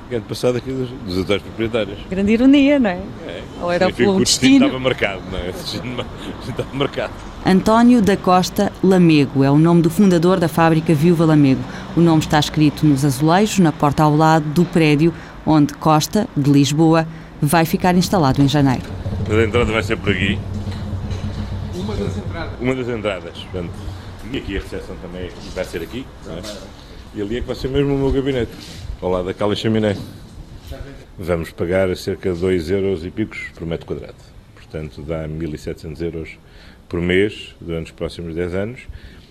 Grande 0.08 0.24
passado 0.26 0.58
aqui 0.58 0.72
dos, 0.72 0.90
dos 0.90 1.22
atuais 1.22 1.40
proprietários. 1.42 1.98
Grande 2.10 2.32
ironia, 2.32 2.78
não 2.80 2.90
é? 2.90 3.00
é. 3.26 3.42
Ou 3.62 3.70
era 3.70 3.92
pelo 3.92 4.16
o 4.16 4.18
destino. 4.18 4.66
estava 4.66 4.82
marcado, 4.82 5.22
não 5.30 5.38
é? 5.38 5.50
O 5.50 5.52
destino 5.52 6.04
estava 6.48 6.68
marcado. 6.72 7.12
António 7.46 8.02
da 8.02 8.16
Costa 8.16 8.72
Lamego 8.82 9.44
é 9.44 9.50
o 9.50 9.56
nome 9.56 9.82
do 9.82 9.88
fundador 9.88 10.40
da 10.40 10.48
fábrica 10.48 10.92
Viúva 10.92 11.24
Lamego. 11.24 11.62
O 11.96 12.00
nome 12.00 12.20
está 12.20 12.40
escrito 12.40 12.84
nos 12.84 13.04
azulejos, 13.04 13.60
na 13.60 13.70
porta 13.70 14.02
ao 14.02 14.16
lado 14.16 14.44
do 14.46 14.64
prédio 14.64 15.14
onde 15.46 15.74
Costa, 15.74 16.28
de 16.36 16.50
Lisboa, 16.50 17.06
vai 17.40 17.64
ficar 17.64 17.94
instalado 17.94 18.42
em 18.42 18.48
janeiro. 18.48 18.84
A 19.30 19.44
entrada 19.44 19.72
vai 19.72 19.82
ser 19.82 19.96
por 19.96 20.10
aqui. 20.10 20.38
Uma 21.74 21.94
das 21.94 22.16
entradas. 22.16 22.52
Uma 22.60 22.74
das 22.74 22.88
entradas. 22.88 23.38
Portanto, 23.38 23.70
e 24.32 24.38
aqui 24.38 24.56
a 24.56 24.60
recepção 24.60 24.96
também 24.96 25.30
vai 25.54 25.64
ser 25.64 25.82
aqui. 25.82 26.06
É? 26.28 26.80
E 27.14 27.22
ali 27.22 27.38
é 27.38 27.40
que 27.40 27.46
vai 27.46 27.56
ser 27.56 27.68
mesmo 27.68 27.94
o 27.94 27.98
meu 27.98 28.12
gabinete, 28.12 28.52
ao 29.00 29.10
lado 29.10 29.26
daquela 29.26 29.54
chaminé. 29.56 29.96
Vamos 31.18 31.50
pagar 31.50 31.94
cerca 31.96 32.32
de 32.32 32.40
2 32.40 32.70
euros 32.70 33.04
e 33.04 33.10
picos 33.10 33.40
por 33.54 33.66
metro 33.66 33.86
quadrado. 33.86 34.14
Portanto, 34.54 35.02
dá 35.02 35.26
1.700 35.26 36.00
euros 36.02 36.38
por 36.88 37.00
mês 37.00 37.54
durante 37.60 37.86
os 37.86 37.92
próximos 37.92 38.34
10 38.34 38.54
anos. 38.54 38.80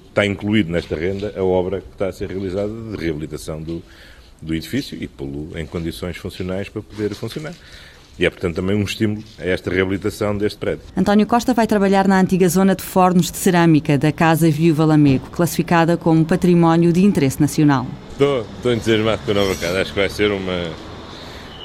Está 0.10 0.26
incluído 0.26 0.72
nesta 0.72 0.96
renda 0.96 1.34
a 1.38 1.44
obra 1.44 1.80
que 1.82 1.94
está 1.94 2.08
a 2.08 2.12
ser 2.12 2.30
realizada 2.30 2.70
de 2.70 2.98
reabilitação 2.98 3.62
do, 3.62 3.82
do 4.42 4.54
edifício 4.54 5.02
e 5.02 5.08
pô-lo 5.08 5.58
em 5.58 5.66
condições 5.66 6.18
funcionais 6.18 6.68
para 6.68 6.82
poder 6.82 7.16
funcionar. 7.16 7.54
E 8.18 8.26
é, 8.26 8.30
portanto, 8.30 8.56
também 8.56 8.76
um 8.76 8.84
estímulo 8.84 9.24
a 9.38 9.46
esta 9.46 9.70
reabilitação 9.70 10.38
deste 10.38 10.58
prédio. 10.58 10.82
António 10.96 11.26
Costa 11.26 11.54
vai 11.54 11.68
trabalhar 11.68 12.08
na 12.08 12.20
antiga 12.20 12.50
zona 12.50 12.76
de 12.76 12.84
fornos 12.84 13.32
de 13.32 13.38
cerâmica 13.38 13.98
da 13.98 14.12
Casa 14.12 14.50
Viúva 14.50 14.86
Lamego, 14.86 15.30
classificada 15.30 15.96
como 15.96 16.26
Património 16.26 16.92
de 16.92 17.04
Interesse 17.04 17.40
Nacional. 17.40 17.88
Estou, 18.12 18.46
estou 18.58 18.74
entusiasmado 18.74 19.22
com 19.24 19.32
a 19.32 19.34
nova 19.34 19.56
casa. 19.56 19.82
Acho 19.82 19.94
que 19.94 20.00
vai 20.00 20.10
ser 20.10 20.32
uma. 20.32 20.72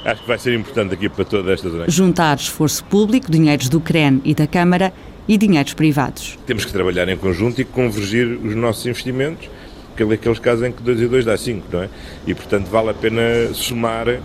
Acho 0.04 0.20
que 0.22 0.28
vai 0.28 0.38
ser 0.38 0.54
importante 0.54 0.94
aqui 0.94 1.08
para 1.08 1.24
toda 1.24 1.52
esta 1.52 1.68
zona. 1.68 1.88
Juntar 1.88 2.36
esforço 2.36 2.84
público, 2.84 3.30
dinheiros 3.30 3.68
do 3.68 3.80
CREN 3.80 4.20
e 4.24 4.34
da 4.34 4.46
Câmara 4.46 4.92
e 5.26 5.38
dinheiros 5.38 5.74
privados. 5.74 6.38
Temos 6.46 6.64
que 6.64 6.72
trabalhar 6.72 7.08
em 7.08 7.16
conjunto 7.16 7.60
e 7.60 7.64
convergir 7.64 8.38
os 8.44 8.54
nossos 8.54 8.84
investimentos 8.86 9.48
aqueles 10.02 10.38
casos 10.38 10.66
em 10.66 10.72
que 10.72 10.82
2 10.82 11.00
e 11.00 11.06
2 11.06 11.24
dá 11.24 11.36
5, 11.36 11.66
não 11.72 11.82
é? 11.82 11.88
E, 12.26 12.34
portanto, 12.34 12.66
vale 12.68 12.90
a 12.90 12.94
pena 12.94 13.22
somar 13.52 14.08
eh, 14.08 14.20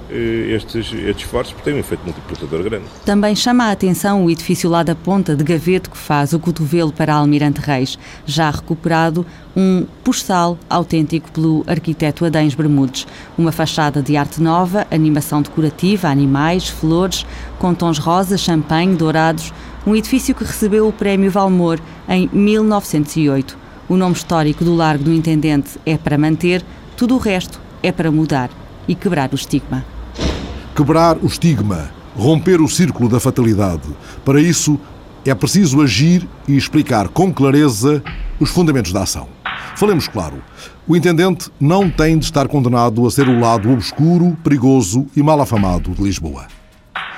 estes, 0.55 0.91
estes 0.93 1.25
esforços, 1.25 1.53
porque 1.53 1.69
tem 1.69 1.77
um 1.77 1.81
efeito 1.81 2.03
multiplicador 2.03 2.63
grande. 2.63 2.85
Também 3.05 3.35
chama 3.35 3.65
a 3.65 3.71
atenção 3.71 4.25
o 4.25 4.31
edifício 4.31 4.69
lá 4.69 4.83
da 4.83 4.95
ponta 4.95 5.35
de 5.35 5.43
Gaveto, 5.43 5.89
que 5.89 5.97
faz 5.97 6.33
o 6.33 6.39
cotovelo 6.39 6.91
para 6.91 7.13
Almirante 7.13 7.61
Reis, 7.61 7.99
já 8.25 8.49
recuperado 8.49 9.25
um 9.55 9.85
postal 10.03 10.57
autêntico 10.69 11.31
pelo 11.31 11.63
arquiteto 11.67 12.25
Adães 12.25 12.55
Bermudes. 12.55 13.05
Uma 13.37 13.51
fachada 13.51 14.01
de 14.01 14.15
arte 14.15 14.41
nova, 14.41 14.87
animação 14.89 15.41
decorativa, 15.41 16.07
animais, 16.07 16.69
flores, 16.69 17.25
com 17.57 17.73
tons 17.73 17.97
rosa, 17.97 18.37
champanhe, 18.37 18.95
dourados, 18.95 19.53
um 19.85 19.95
edifício 19.95 20.35
que 20.35 20.43
recebeu 20.43 20.87
o 20.87 20.93
Prémio 20.93 21.31
Valmor 21.31 21.79
em 22.07 22.29
1908. 22.31 23.58
O 23.89 23.97
nome 23.97 24.13
histórico 24.13 24.63
do 24.63 24.75
Largo 24.75 25.05
do 25.05 25.11
Intendente 25.11 25.79
é 25.83 25.97
para 25.97 26.15
manter, 26.15 26.63
tudo 26.95 27.15
o 27.15 27.17
resto 27.17 27.59
é 27.81 27.91
para 27.91 28.11
mudar 28.11 28.51
e 28.87 28.93
quebrar 28.93 29.31
o 29.31 29.35
estigma. 29.35 29.83
Quebrar 30.75 31.17
o 31.17 31.25
estigma, 31.25 31.89
romper 32.15 32.61
o 32.61 32.69
círculo 32.69 33.09
da 33.09 33.19
fatalidade. 33.19 33.89
Para 34.23 34.39
isso, 34.39 34.79
é 35.25 35.33
preciso 35.33 35.81
agir 35.81 36.29
e 36.47 36.55
explicar 36.55 37.07
com 37.07 37.33
clareza 37.33 38.03
os 38.39 38.51
fundamentos 38.51 38.93
da 38.93 39.01
ação. 39.01 39.27
Falemos 39.75 40.07
claro. 40.07 40.39
O 40.87 40.95
intendente 40.95 41.49
não 41.59 41.89
tem 41.89 42.15
de 42.19 42.25
estar 42.25 42.47
condenado 42.47 43.07
a 43.07 43.09
ser 43.09 43.27
o 43.27 43.39
lado 43.39 43.71
obscuro, 43.71 44.37
perigoso 44.43 45.07
e 45.15 45.23
mal 45.23 45.41
afamado 45.41 45.89
de 45.95 46.03
Lisboa. 46.03 46.58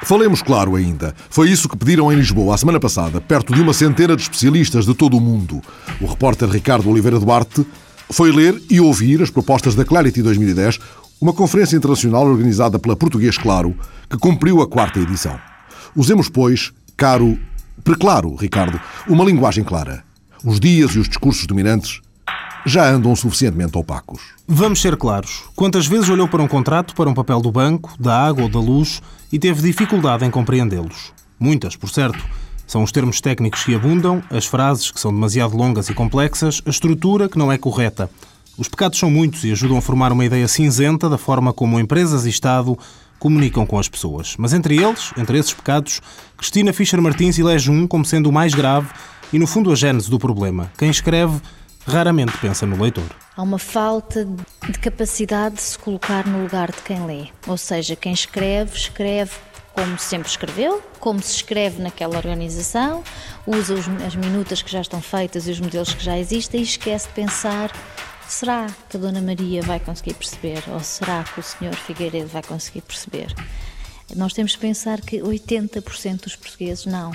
Falemos 0.04 0.42
claro 0.42 0.76
ainda. 0.76 1.14
Foi 1.30 1.50
isso 1.50 1.70
que 1.70 1.78
pediram 1.78 2.12
em 2.12 2.16
Lisboa 2.16 2.56
a 2.56 2.58
semana 2.58 2.80
passada, 2.80 3.22
perto 3.22 3.54
de 3.54 3.62
uma 3.62 3.74
centena 3.74 4.16
de 4.16 4.24
especialistas 4.24 4.86
de 4.86 4.96
todo 4.96 5.16
o 5.16 5.22
mundo. 5.22 5.62
O 6.02 6.08
repórter 6.08 6.50
Ricardo 6.50 6.90
Oliveira 6.90 7.20
Duarte 7.20 7.66
foi 8.10 8.32
ler 8.32 8.60
e 8.70 8.82
ouvir 8.82 9.22
as 9.22 9.30
propostas 9.30 9.76
da 9.76 9.86
Clarity 9.86 10.22
2010, 10.22 10.80
uma 11.22 11.34
conferência 11.34 11.78
internacional 11.78 12.26
organizada 12.26 12.80
pela 12.80 12.96
Português 12.96 13.38
Claro, 13.38 13.76
que 14.10 14.18
cumpriu 14.18 14.62
a 14.62 14.68
quarta 14.68 15.00
edição. 15.00 15.40
Usemos, 15.96 16.28
pois, 16.28 16.72
caro, 16.98 17.38
preclaro, 17.84 18.36
Ricardo, 18.36 18.82
uma 19.08 19.24
linguagem 19.24 19.64
clara. 19.64 20.04
Os 20.44 20.60
dias 20.60 20.92
e 20.92 21.00
os 21.00 21.08
discursos 21.08 21.46
dominantes 21.46 22.02
já 22.65 22.88
andam 22.89 23.15
suficientemente 23.15 23.78
opacos. 23.78 24.21
Vamos 24.47 24.82
ser 24.82 24.95
claros. 24.95 25.43
Quantas 25.56 25.88
vezes 25.88 26.10
olhou 26.10 26.28
para 26.28 26.43
um 26.43 26.47
contrato, 26.47 26.93
para 26.95 27.10
um 27.10 27.13
papel 27.13 27.41
do 27.41 27.52
banco, 27.52 27.93
da 28.00 28.26
água 28.26 28.43
ou 28.43 28.50
da 28.50 28.60
luz 28.60 29.02
e 29.32 29.39
teve 29.39 29.62
dificuldade 29.62 30.26
em 30.26 30.32
compreendê-los? 30.32 31.13
Muitas, 31.39 31.76
por 31.76 31.89
certo. 31.89 32.24
São 32.67 32.84
os 32.84 32.91
termos 32.91 33.19
técnicos 33.19 33.63
que 33.63 33.76
abundam, 33.76 34.24
as 34.30 34.45
frases 34.45 34.91
que 34.91 35.00
são 35.00 35.12
demasiado 35.12 35.58
longas 35.58 35.89
e 35.89 35.93
complexas, 35.93 36.62
a 36.65 36.69
estrutura 36.69 37.28
que 37.28 37.38
não 37.38 37.52
é 37.52 37.58
correta. 37.58 38.10
Os 38.58 38.67
pecados 38.67 39.00
são 39.00 39.10
muitos 39.10 39.43
e 39.43 39.52
ajudam 39.52 39.78
a 39.78 39.82
formar 39.82 40.12
uma 40.12 40.24
ideia 40.24 40.47
cinzenta 40.47 41.10
da 41.10 41.17
forma 41.17 41.52
como 41.52 41.80
empresas 41.80 42.26
e 42.26 42.30
Estado 42.30 42.78
comunicam 43.17 43.65
com 43.65 43.78
as 43.78 43.89
pessoas. 43.89 44.36
Mas 44.38 44.54
entre 44.54 44.82
eles, 44.82 45.12
entre 45.17 45.38
esses 45.38 45.54
pecados, 45.54 46.02
Cristina 46.38 46.71
Fischer 46.71 47.02
Martins 47.02 47.38
elege 47.38 47.69
um 47.69 47.86
como 47.86 48.06
sendo 48.06 48.30
o 48.30 48.32
mais 48.32 48.54
grave 48.54 48.88
e, 49.34 49.39
no 49.39 49.47
fundo, 49.47 49.71
a 49.71 49.76
gênese 49.76 50.10
do 50.10 50.17
problema. 50.17 50.71
Quem 50.78 50.89
escreve 50.89 51.39
raramente 51.88 52.38
pensa 52.38 52.65
no 52.65 52.82
leitor. 52.82 53.10
Há 53.36 53.41
uma 53.41 53.60
falta 53.60 54.26
de 54.70 54.80
capacidade 54.80 55.56
de 55.56 55.62
se 55.62 55.80
colocar 55.80 56.28
no 56.28 56.44
lugar 56.44 56.72
de 56.72 56.82
quem 56.82 57.06
lê. 57.06 57.28
Ou 57.48 57.58
seja, 57.58 57.96
quem 57.96 58.13
escreve, 58.13 58.76
escreve 58.76 59.32
como 59.74 59.98
sempre 59.98 60.30
escreveu, 60.30 60.82
como 61.00 61.22
se 61.22 61.36
escreve 61.36 61.82
naquela 61.82 62.17
organização, 62.17 63.04
usa 63.48 63.76
as 64.06 64.15
minutas 64.15 64.62
que 64.62 64.70
já 64.70 64.82
estão 64.82 65.02
feitas 65.02 65.48
e 65.48 65.52
os 65.52 65.60
modelos 65.60 65.94
que 65.94 66.04
já 66.04 66.17
existem 66.17 66.60
e 66.60 66.63
esquece 66.63 67.08
de 67.08 67.13
pensar 67.13 67.72
será 68.28 68.67
que 68.89 68.96
a 68.96 69.00
Dona 69.00 69.22
Maria 69.22 69.62
vai 69.62 69.80
conseguir 69.80 70.13
perceber 70.13 70.63
ou 70.67 70.80
será 70.80 71.24
que 71.24 71.39
o 71.39 71.44
Senhor 71.44 71.76
Figueiredo 71.76 72.28
vai 72.28 72.41
conseguir 72.41 72.82
perceber? 72.82 73.34
Nós 74.15 74.34
temos 74.34 74.56
que 74.56 74.62
pensar 74.62 75.02
que 75.02 75.20
80% 75.20 76.24
dos 76.24 76.36
portugueses 76.36 76.86
não. 76.86 77.12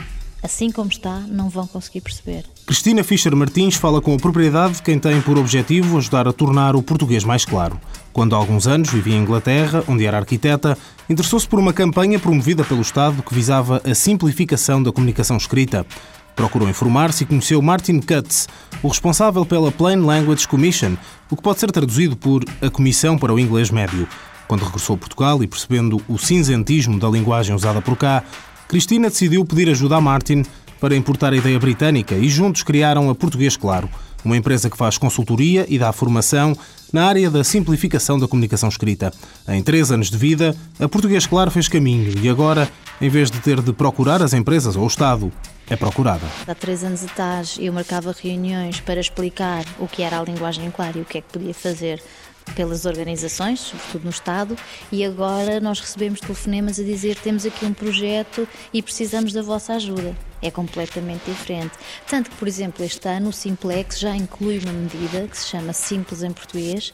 Assim 0.47 0.71
como 0.71 0.89
está, 0.89 1.25
não 1.27 1.49
vão 1.49 1.67
conseguir 1.67 2.03
perceber. 2.03 2.45
Cristina 2.65 3.03
Fischer 3.03 3.35
Martins 3.35 3.75
fala 3.75 4.01
com 4.01 4.15
a 4.15 4.17
propriedade 4.17 4.75
de 4.75 4.83
quem 4.83 4.97
tem 4.97 5.21
por 5.21 5.37
objetivo 5.37 5.99
ajudar 5.99 6.29
a 6.29 6.33
tornar 6.33 6.77
o 6.77 6.83
português 6.85 7.25
mais 7.25 7.45
claro. 7.45 7.81
Quando 8.13 8.33
há 8.33 8.39
alguns 8.39 8.69
anos 8.69 8.89
vivia 8.89 9.17
em 9.17 9.23
Inglaterra, 9.23 9.83
onde 9.89 10.07
era 10.07 10.19
arquiteta, 10.19 10.79
interessou-se 11.11 11.49
por 11.49 11.59
uma 11.59 11.73
campanha 11.73 12.21
promovida 12.21 12.63
pelo 12.63 12.81
Estado 12.81 13.25
que 13.25 13.35
visava 13.35 13.83
a 13.85 13.93
simplificação 13.93 14.81
da 14.81 14.93
comunicação 14.93 15.37
escrita. 15.37 15.85
Procurou 16.37 16.69
informar-se 16.69 17.25
e 17.25 17.27
conheceu 17.27 17.61
Martin 17.61 17.99
Cutts, 17.99 18.47
o 18.85 18.87
responsável 18.87 19.45
pela 19.45 19.73
Plain 19.73 19.97
Language 19.97 20.47
Commission, 20.47 20.97
o 21.29 21.35
que 21.35 21.43
pode 21.43 21.59
ser 21.59 21.73
traduzido 21.73 22.17
por 22.17 22.45
a 22.63 22.71
Comissão 22.71 23.19
para 23.19 23.35
o 23.35 23.41
Inglês 23.41 23.69
Médio. 23.73 24.07
Quando 24.47 24.63
regressou 24.65 24.95
a 24.95 24.99
Portugal 24.99 25.43
e 25.43 25.49
percebendo 25.49 26.01
o 26.07 26.17
cinzentismo 26.17 27.01
da 27.01 27.09
linguagem 27.09 27.53
usada 27.53 27.83
por 27.83 27.97
cá, 27.97 28.23
Cristina 28.69 29.09
decidiu 29.09 29.45
pedir 29.45 29.69
ajuda 29.69 29.97
a 29.97 30.01
Martin 30.01 30.45
para 30.81 30.97
importar 30.97 31.33
a 31.33 31.37
ideia 31.37 31.59
britânica 31.59 32.17
e 32.17 32.29
juntos 32.29 32.63
criaram 32.63 33.09
a 33.09 33.15
Português 33.15 33.57
Claro, 33.57 33.89
uma 34.25 34.37
empresa 34.37 34.69
que 34.69 34.77
faz 34.77 34.99
consultoria 34.99 35.65
e 35.69 35.79
dá 35.79 35.93
formação 35.93 36.57
na 36.93 37.07
área 37.07 37.31
da 37.31 37.45
simplificação 37.45 38.19
da 38.19 38.27
comunicação 38.27 38.69
escrita. 38.69 39.13
Em 39.49 39.63
três 39.63 39.93
anos 39.93 40.11
de 40.11 40.19
vida, 40.19 40.55
a 40.81 40.89
Português 40.89 41.27
Claro 41.27 41.51
fez 41.51 41.69
caminho 41.69 42.13
e 42.21 42.29
agora, 42.29 42.69
em 43.01 43.09
vez 43.09 43.31
de 43.31 43.39
ter 43.39 43.61
de 43.63 43.73
procurar 43.73 44.21
as 44.21 44.33
empresas 44.33 44.77
ou 44.77 44.85
o 44.85 44.89
Estado, 44.89 45.33
é 45.69 45.77
procurada. 45.77 46.27
Há 46.47 46.55
três 46.55 46.85
anos 46.85 47.05
atrás 47.05 47.57
eu 47.61 47.73
marcava 47.73 48.15
reuniões 48.21 48.81
para 48.81 49.01
explicar 49.01 49.65
o 49.79 49.87
que 49.89 50.03
era 50.03 50.21
a 50.21 50.23
linguagem 50.23 50.71
clara 50.71 50.99
e 50.99 51.01
o 51.01 51.05
que 51.05 51.19
é 51.19 51.21
que 51.21 51.33
podia 51.33 51.55
fazer 51.55 52.03
pelas 52.55 52.85
organizações, 52.85 53.61
sobretudo 53.61 54.05
no 54.05 54.11
Estado, 54.11 54.57
e 54.91 55.05
agora 55.05 55.61
nós 55.61 55.81
recebemos 55.81 56.21
telefonemas 56.21 56.79
a 56.79 56.83
dizer 56.83 57.17
temos 57.17 57.45
aqui 57.45 57.67
um 57.67 57.75
projeto 57.75 58.49
e 58.73 58.83
precisamos 58.83 59.33
da 59.33 59.43
vossa 59.43 59.75
ajuda. 59.75 60.17
É 60.41 60.51
completamente 60.51 61.25
diferente. 61.27 61.73
Tanto 62.07 62.31
que, 62.31 62.37
por 62.37 62.47
exemplo, 62.47 62.85
este 62.85 63.09
ano 63.09 63.31
o 63.31 63.33
Simplex 63.33 63.99
já 63.99 64.15
inclui 64.15 64.59
uma 64.59 64.73
medida 64.73 65.27
que 65.27 65.37
se 65.37 65.49
chama 65.49 65.73
Simples 65.73 66.23
em 66.23 66.31
Português, 66.31 66.93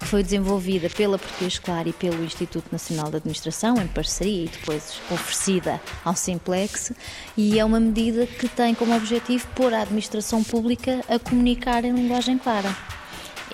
que 0.00 0.06
foi 0.06 0.22
desenvolvida 0.22 0.88
pela 0.88 1.18
Português 1.18 1.58
Claro 1.58 1.88
e 1.88 1.92
pelo 1.92 2.24
Instituto 2.24 2.66
Nacional 2.72 3.10
de 3.10 3.16
Administração, 3.16 3.76
em 3.76 3.86
parceria 3.86 4.44
e 4.44 4.48
depois 4.48 4.98
oferecida 5.10 5.80
ao 6.04 6.16
Simplex, 6.16 6.92
e 7.36 7.58
é 7.58 7.64
uma 7.64 7.78
medida 7.78 8.26
que 8.26 8.48
tem 8.48 8.74
como 8.74 8.96
objetivo 8.96 9.46
pôr 9.54 9.74
a 9.74 9.82
administração 9.82 10.42
pública 10.42 11.04
a 11.08 11.18
comunicar 11.18 11.84
em 11.84 11.92
linguagem 11.92 12.38
clara. 12.38 12.74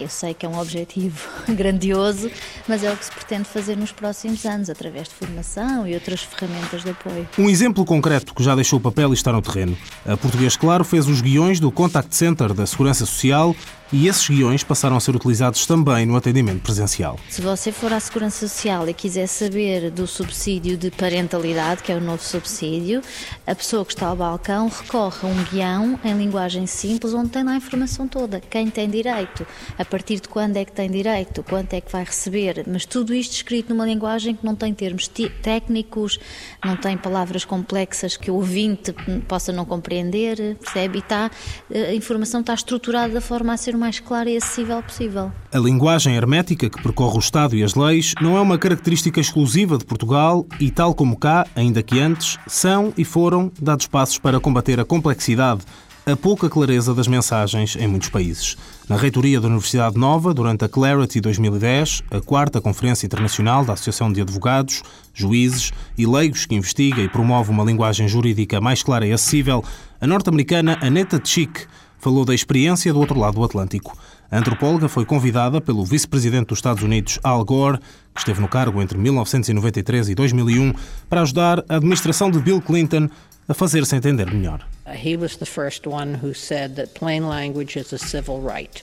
Eu 0.00 0.08
sei 0.08 0.34
que 0.34 0.44
é 0.44 0.48
um 0.48 0.58
objetivo 0.58 1.28
grandioso, 1.48 2.30
mas 2.68 2.84
é 2.84 2.92
o 2.92 2.96
que 2.96 3.04
se 3.04 3.10
pretende 3.10 3.44
fazer 3.44 3.76
nos 3.76 3.92
próximos 3.92 4.44
anos, 4.44 4.68
através 4.68 5.08
de 5.08 5.14
formação 5.14 5.86
e 5.86 5.94
outras 5.94 6.22
ferramentas 6.22 6.82
de 6.82 6.90
apoio. 6.90 7.28
Um 7.38 7.48
exemplo 7.48 7.84
concreto 7.84 8.34
que 8.34 8.42
já 8.42 8.54
deixou 8.54 8.78
o 8.78 8.82
papel 8.82 9.10
e 9.10 9.14
está 9.14 9.32
no 9.32 9.40
terreno. 9.40 9.76
A 10.06 10.16
Português 10.16 10.56
Claro 10.56 10.84
fez 10.84 11.08
os 11.08 11.20
guiões 11.20 11.58
do 11.60 11.70
Contact 11.70 12.14
Center 12.14 12.52
da 12.52 12.66
Segurança 12.66 13.06
Social 13.06 13.54
e 13.92 14.08
esses 14.08 14.28
guiões 14.28 14.64
passaram 14.64 14.96
a 14.96 15.00
ser 15.00 15.14
utilizados 15.14 15.66
também 15.66 16.06
no 16.06 16.16
atendimento 16.16 16.62
presencial. 16.62 17.18
Se 17.28 17.40
você 17.40 17.70
for 17.70 17.92
à 17.92 18.00
Segurança 18.00 18.48
Social 18.48 18.88
e 18.88 18.94
quiser 18.94 19.26
saber 19.26 19.90
do 19.90 20.06
subsídio 20.06 20.76
de 20.76 20.90
parentalidade, 20.90 21.82
que 21.82 21.92
é 21.92 21.96
o 21.96 22.00
novo 22.00 22.22
subsídio, 22.22 23.02
a 23.46 23.54
pessoa 23.54 23.84
que 23.84 23.92
está 23.92 24.08
ao 24.08 24.16
balcão 24.16 24.68
recorre 24.68 25.18
a 25.22 25.26
um 25.26 25.44
guião 25.44 26.00
em 26.04 26.14
linguagem 26.14 26.66
simples 26.66 27.14
onde 27.14 27.30
tem 27.30 27.44
lá 27.44 27.52
a 27.52 27.56
informação 27.56 28.08
toda. 28.08 28.40
Quem 28.40 28.68
tem 28.68 28.88
direito, 28.88 29.46
a 29.78 29.84
partir 29.84 30.20
de 30.20 30.28
quando 30.28 30.56
é 30.56 30.64
que 30.64 30.72
tem 30.72 30.90
direito, 30.90 31.42
quanto 31.42 31.72
é 31.74 31.80
que 31.80 31.92
vai 31.92 32.04
receber, 32.04 32.64
mas 32.66 32.84
tudo 32.84 33.14
isto 33.14 33.32
escrito 33.32 33.72
numa 33.72 33.86
linguagem 33.86 34.34
que 34.34 34.44
não 34.44 34.54
tem 34.54 34.74
termos 34.74 35.08
técnicos, 35.42 36.18
não 36.64 36.76
tem 36.76 36.96
palavras 36.96 37.44
complexas 37.44 38.16
que 38.16 38.30
o 38.30 38.34
ouvinte 38.34 38.92
possa 39.28 39.52
não 39.52 39.64
compreender, 39.64 40.56
percebe? 40.56 40.98
E 40.98 41.00
está, 41.00 41.30
a 41.70 41.94
informação 41.94 42.40
está 42.40 42.54
estruturada 42.54 43.14
da 43.14 43.20
forma 43.20 43.52
a 43.52 43.56
ser 43.56 43.75
o 43.76 43.78
mais 43.78 44.00
clara 44.00 44.28
e 44.28 44.36
acessível 44.36 44.82
possível. 44.82 45.30
A 45.52 45.58
linguagem 45.58 46.16
hermética 46.16 46.68
que 46.68 46.82
percorre 46.82 47.16
o 47.16 47.20
Estado 47.20 47.54
e 47.54 47.62
as 47.62 47.74
leis 47.74 48.14
não 48.20 48.36
é 48.36 48.40
uma 48.40 48.58
característica 48.58 49.20
exclusiva 49.20 49.78
de 49.78 49.84
Portugal 49.84 50.46
e, 50.58 50.70
tal 50.70 50.94
como 50.94 51.16
cá, 51.16 51.46
ainda 51.54 51.82
que 51.82 52.00
antes, 52.00 52.38
são 52.46 52.92
e 52.96 53.04
foram 53.04 53.52
dados 53.60 53.86
passos 53.86 54.18
para 54.18 54.40
combater 54.40 54.80
a 54.80 54.84
complexidade, 54.84 55.60
a 56.06 56.16
pouca 56.16 56.48
clareza 56.48 56.94
das 56.94 57.08
mensagens 57.08 57.76
em 57.76 57.86
muitos 57.86 58.08
países. 58.08 58.56
Na 58.88 58.96
reitoria 58.96 59.40
da 59.40 59.48
Universidade 59.48 59.98
Nova, 59.98 60.32
durante 60.32 60.64
a 60.64 60.68
Clarity 60.68 61.20
2010, 61.20 62.04
a 62.12 62.20
quarta 62.20 62.60
Conferência 62.60 63.06
Internacional 63.06 63.64
da 63.64 63.72
Associação 63.72 64.12
de 64.12 64.20
Advogados, 64.20 64.82
Juízes 65.12 65.72
e 65.98 66.06
Leigos 66.06 66.46
que 66.46 66.54
investiga 66.54 67.02
e 67.02 67.08
promove 67.08 67.50
uma 67.50 67.64
linguagem 67.64 68.06
jurídica 68.06 68.60
mais 68.60 68.84
clara 68.84 69.06
e 69.06 69.12
acessível, 69.12 69.64
a 70.00 70.06
norte-americana 70.06 70.78
Aneta 70.80 71.20
Chick 71.22 71.66
falou 71.98 72.24
da 72.24 72.34
experiência 72.34 72.92
do 72.92 72.98
outro 72.98 73.18
lado 73.18 73.34
do 73.34 73.44
Atlântico. 73.44 73.96
A 74.30 74.38
antropóloga 74.38 74.88
foi 74.88 75.04
convidada 75.04 75.60
pelo 75.60 75.84
vice-presidente 75.84 76.48
dos 76.48 76.58
Estados 76.58 76.82
Unidos, 76.82 77.18
Al 77.22 77.44
Gore, 77.44 77.78
que 78.14 78.20
esteve 78.20 78.40
no 78.40 78.48
cargo 78.48 78.82
entre 78.82 78.98
1993 78.98 80.08
e 80.08 80.14
2001, 80.14 80.72
para 81.08 81.22
ajudar 81.22 81.64
a 81.68 81.76
administração 81.76 82.30
de 82.30 82.38
Bill 82.40 82.60
Clinton 82.60 83.08
a 83.48 83.54
fazer-se 83.54 83.94
entender 83.94 84.32
melhor. 84.32 84.66
He 84.86 85.16
was 85.16 85.36
the 85.36 85.46
first 85.46 85.86
one 85.86 86.18
who 86.22 86.34
said 86.34 86.74
that 86.74 86.98
plain 86.98 87.28
language 87.28 87.78
is 87.78 87.92
a 87.92 87.98
civil 87.98 88.40
right. 88.40 88.82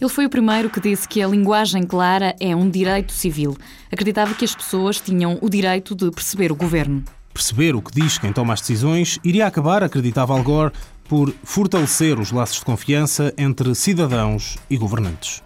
Ele 0.00 0.08
foi 0.08 0.26
o 0.26 0.30
primeiro 0.30 0.70
que 0.70 0.80
disse 0.80 1.08
que 1.08 1.20
a 1.20 1.26
linguagem 1.26 1.82
clara 1.82 2.36
é 2.38 2.54
um 2.54 2.70
direito 2.70 3.12
civil. 3.12 3.56
Acreditava 3.90 4.34
que 4.34 4.44
as 4.44 4.54
pessoas 4.54 5.00
tinham 5.00 5.36
o 5.40 5.50
direito 5.50 5.96
de 5.96 6.10
perceber 6.12 6.52
o 6.52 6.54
governo. 6.54 7.02
Perceber 7.32 7.74
o 7.74 7.82
que 7.82 7.92
diz 7.92 8.18
quem 8.18 8.32
toma 8.32 8.54
as 8.54 8.60
decisões 8.60 9.18
iria 9.24 9.46
acabar, 9.46 9.82
acreditava 9.82 10.32
Al 10.32 10.42
Gore, 10.42 10.72
por 11.10 11.34
fortalecer 11.42 12.20
os 12.20 12.30
laços 12.30 12.58
de 12.58 12.64
confiança 12.64 13.34
entre 13.36 13.74
cidadãos 13.74 14.56
e 14.70 14.76
governantes. 14.76 15.42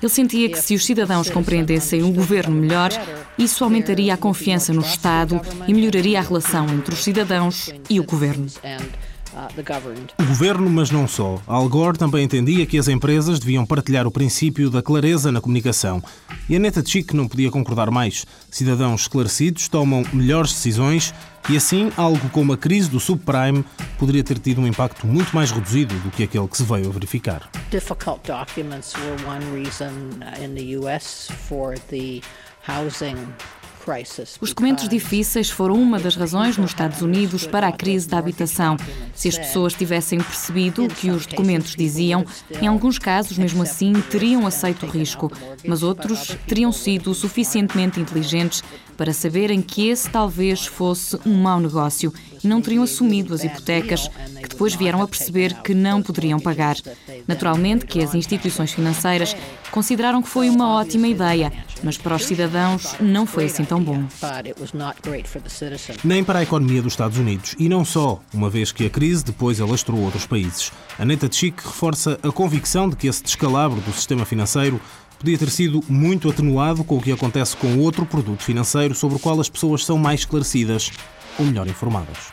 Ele 0.00 0.08
sentia 0.08 0.48
que 0.48 0.60
se 0.60 0.76
os 0.76 0.84
cidadãos 0.86 1.28
compreendessem 1.28 2.04
o 2.04 2.12
governo 2.12 2.54
melhor, 2.54 2.90
isso 3.36 3.64
aumentaria 3.64 4.14
a 4.14 4.16
confiança 4.16 4.72
no 4.72 4.80
Estado 4.80 5.40
e 5.66 5.74
melhoraria 5.74 6.20
a 6.20 6.22
relação 6.22 6.68
entre 6.68 6.94
os 6.94 7.02
cidadãos 7.02 7.70
e 7.90 7.98
o 7.98 8.04
governo. 8.04 8.46
O 10.18 10.24
governo, 10.26 10.70
mas 10.70 10.90
não 10.90 11.08
só. 11.08 11.40
Al 11.46 11.68
Gore 11.68 11.98
também 11.98 12.24
entendia 12.24 12.64
que 12.66 12.78
as 12.78 12.88
empresas 12.88 13.38
deviam 13.38 13.66
partilhar 13.66 14.06
o 14.06 14.10
princípio 14.10 14.70
da 14.70 14.80
clareza 14.80 15.32
na 15.32 15.40
comunicação. 15.40 16.02
E 16.48 16.54
a 16.54 16.58
neta 16.58 16.84
Chic 16.84 17.12
não 17.12 17.26
podia 17.26 17.50
concordar 17.50 17.90
mais. 17.90 18.24
Cidadãos 18.50 19.02
esclarecidos 19.02 19.68
tomam 19.68 20.04
melhores 20.12 20.52
decisões 20.52 21.12
e 21.48 21.56
assim 21.56 21.90
algo 21.96 22.28
como 22.30 22.52
a 22.52 22.56
crise 22.56 22.88
do 22.88 23.00
subprime 23.00 23.64
poderia 23.98 24.22
ter 24.22 24.38
tido 24.38 24.60
um 24.60 24.66
impacto 24.66 25.06
muito 25.06 25.34
mais 25.34 25.50
reduzido 25.50 25.94
do 26.00 26.10
que 26.10 26.22
aquele 26.22 26.48
que 26.48 26.56
se 26.56 26.62
veio 26.62 26.88
a 26.88 26.92
verificar. 26.92 27.50
Difficult 27.70 28.20
documents 28.26 28.94
were 28.94 29.26
one 29.26 29.44
reason 29.52 29.92
in 30.42 30.54
the 30.54 30.78
US 30.78 31.30
for 31.48 31.78
the 31.90 32.22
housing 32.66 33.16
os 34.40 34.50
documentos 34.50 34.88
difíceis 34.88 35.50
foram 35.50 35.74
uma 35.74 35.98
das 35.98 36.16
razões 36.16 36.56
nos 36.56 36.70
Estados 36.70 37.02
Unidos 37.02 37.46
para 37.46 37.68
a 37.68 37.72
crise 37.72 38.08
da 38.08 38.18
habitação. 38.18 38.76
Se 39.14 39.28
as 39.28 39.36
pessoas 39.36 39.74
tivessem 39.74 40.18
percebido 40.18 40.84
o 40.84 40.88
que 40.88 41.10
os 41.10 41.26
documentos 41.26 41.74
diziam, 41.76 42.24
em 42.60 42.66
alguns 42.66 42.98
casos, 42.98 43.36
mesmo 43.36 43.62
assim, 43.62 43.92
teriam 44.10 44.46
aceito 44.46 44.86
o 44.86 44.88
risco, 44.88 45.30
mas 45.66 45.82
outros 45.82 46.36
teriam 46.46 46.72
sido 46.72 47.14
suficientemente 47.14 48.00
inteligentes 48.00 48.62
para 48.96 49.12
saberem 49.12 49.60
que 49.60 49.88
esse 49.88 50.08
talvez 50.08 50.66
fosse 50.66 51.18
um 51.26 51.34
mau 51.34 51.60
negócio 51.60 52.12
não 52.46 52.60
teriam 52.60 52.82
assumido 52.82 53.34
as 53.34 53.44
hipotecas, 53.44 54.08
que 54.42 54.48
depois 54.48 54.74
vieram 54.74 55.02
a 55.02 55.08
perceber 55.08 55.54
que 55.62 55.74
não 55.74 56.02
poderiam 56.02 56.38
pagar. 56.40 56.76
Naturalmente 57.26 57.86
que 57.86 58.02
as 58.02 58.14
instituições 58.14 58.72
financeiras 58.72 59.36
consideraram 59.70 60.22
que 60.22 60.28
foi 60.28 60.48
uma 60.48 60.74
ótima 60.74 61.08
ideia, 61.08 61.52
mas 61.82 61.96
para 61.96 62.16
os 62.16 62.24
cidadãos 62.24 62.94
não 63.00 63.26
foi 63.26 63.46
assim 63.46 63.64
tão 63.64 63.82
bom. 63.82 64.04
Nem 66.04 66.24
para 66.24 66.38
a 66.38 66.42
economia 66.42 66.82
dos 66.82 66.92
Estados 66.92 67.18
Unidos, 67.18 67.54
e 67.58 67.68
não 67.68 67.84
só, 67.84 68.20
uma 68.32 68.48
vez 68.48 68.72
que 68.72 68.86
a 68.86 68.90
crise 68.90 69.24
depois 69.24 69.60
alastrou 69.60 70.00
outros 70.00 70.26
países. 70.26 70.72
A 70.98 71.04
Neta 71.04 71.28
Chic 71.30 71.60
reforça 71.60 72.18
a 72.22 72.30
convicção 72.30 72.88
de 72.88 72.96
que 72.96 73.06
esse 73.06 73.22
descalabro 73.22 73.80
do 73.80 73.92
sistema 73.92 74.24
financeiro 74.24 74.80
podia 75.24 75.38
ter 75.38 75.48
sido 75.48 75.82
muito 75.88 76.28
atenuado 76.28 76.84
com 76.84 76.98
o 76.98 77.00
que 77.00 77.10
acontece 77.10 77.56
com 77.56 77.78
outro 77.78 78.04
produto 78.04 78.42
financeiro 78.42 78.94
sobre 78.94 79.16
o 79.16 79.18
qual 79.18 79.40
as 79.40 79.48
pessoas 79.48 79.82
são 79.82 79.96
mais 79.96 80.20
esclarecidas 80.20 80.92
ou 81.38 81.46
melhor 81.46 81.66
informadas. 81.66 82.30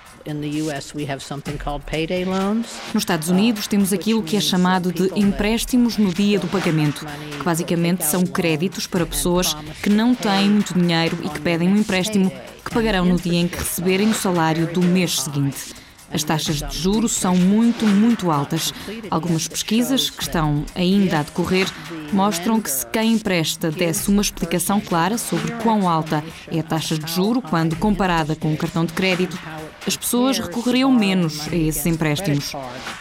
Nos 2.94 3.02
Estados 3.02 3.30
Unidos 3.30 3.66
temos 3.66 3.94
aquilo 3.94 4.22
que 4.22 4.36
é 4.36 4.42
chamado 4.42 4.92
de 4.92 5.10
empréstimos 5.18 5.98
no 5.98 6.14
dia 6.14 6.38
do 6.38 6.48
pagamento, 6.48 7.08
que 7.38 7.44
basicamente 7.46 8.04
são 8.04 8.26
créditos 8.26 8.86
para 8.86 9.06
pessoas 9.06 9.54
que 9.82 9.90
não 9.90 10.14
têm 10.14 10.50
muito 10.50 10.78
dinheiro 10.78 11.18
e 11.24 11.30
que 11.30 11.40
pedem 11.40 11.70
um 11.70 11.78
empréstimo 11.78 12.30
que 12.30 12.72
pagarão 12.72 13.06
no 13.06 13.16
dia 13.16 13.40
em 13.40 13.48
que 13.48 13.58
receberem 13.58 14.10
o 14.10 14.14
salário 14.14 14.68
do 14.68 14.82
mês 14.82 15.22
seguinte. 15.22 15.81
As 16.14 16.24
taxas 16.24 16.58
de 16.58 16.78
juros 16.78 17.14
são 17.14 17.36
muito, 17.36 17.86
muito 17.86 18.32
altas. 18.32 18.74
Algumas 19.10 19.48
pesquisas, 19.48 20.10
que 20.10 20.24
estão 20.24 20.66
ainda 20.76 21.20
a 21.20 21.24
decorrer, 21.24 21.68
mostram 22.12 22.62
que 22.62 22.70
se 22.70 22.86
quem 22.88 23.14
empresta 23.14 23.72
desse 23.72 24.10
uma 24.10 24.22
explicação 24.22 24.82
clara 24.82 25.18
sobre 25.18 25.52
quão 25.64 25.88
alta 25.88 26.24
é 26.52 26.60
a 26.60 26.64
taxa 26.64 26.98
de 26.98 27.12
juro 27.12 27.42
quando 27.42 27.76
comparada 27.78 28.36
com 28.36 28.54
o 28.54 28.58
cartão 28.58 28.86
de 28.86 28.94
crédito, 28.94 29.38
as 29.86 29.98
pessoas 29.98 30.40
recorreriam 30.40 30.92
menos 30.92 31.48
a 31.48 31.56
esses 31.56 31.86
empréstimos. 31.86 32.54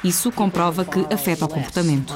Isso 0.02 0.32
comprova 0.32 0.84
que 0.84 1.00
afeta 1.12 1.44
o 1.44 1.48
comportamento. 1.48 2.14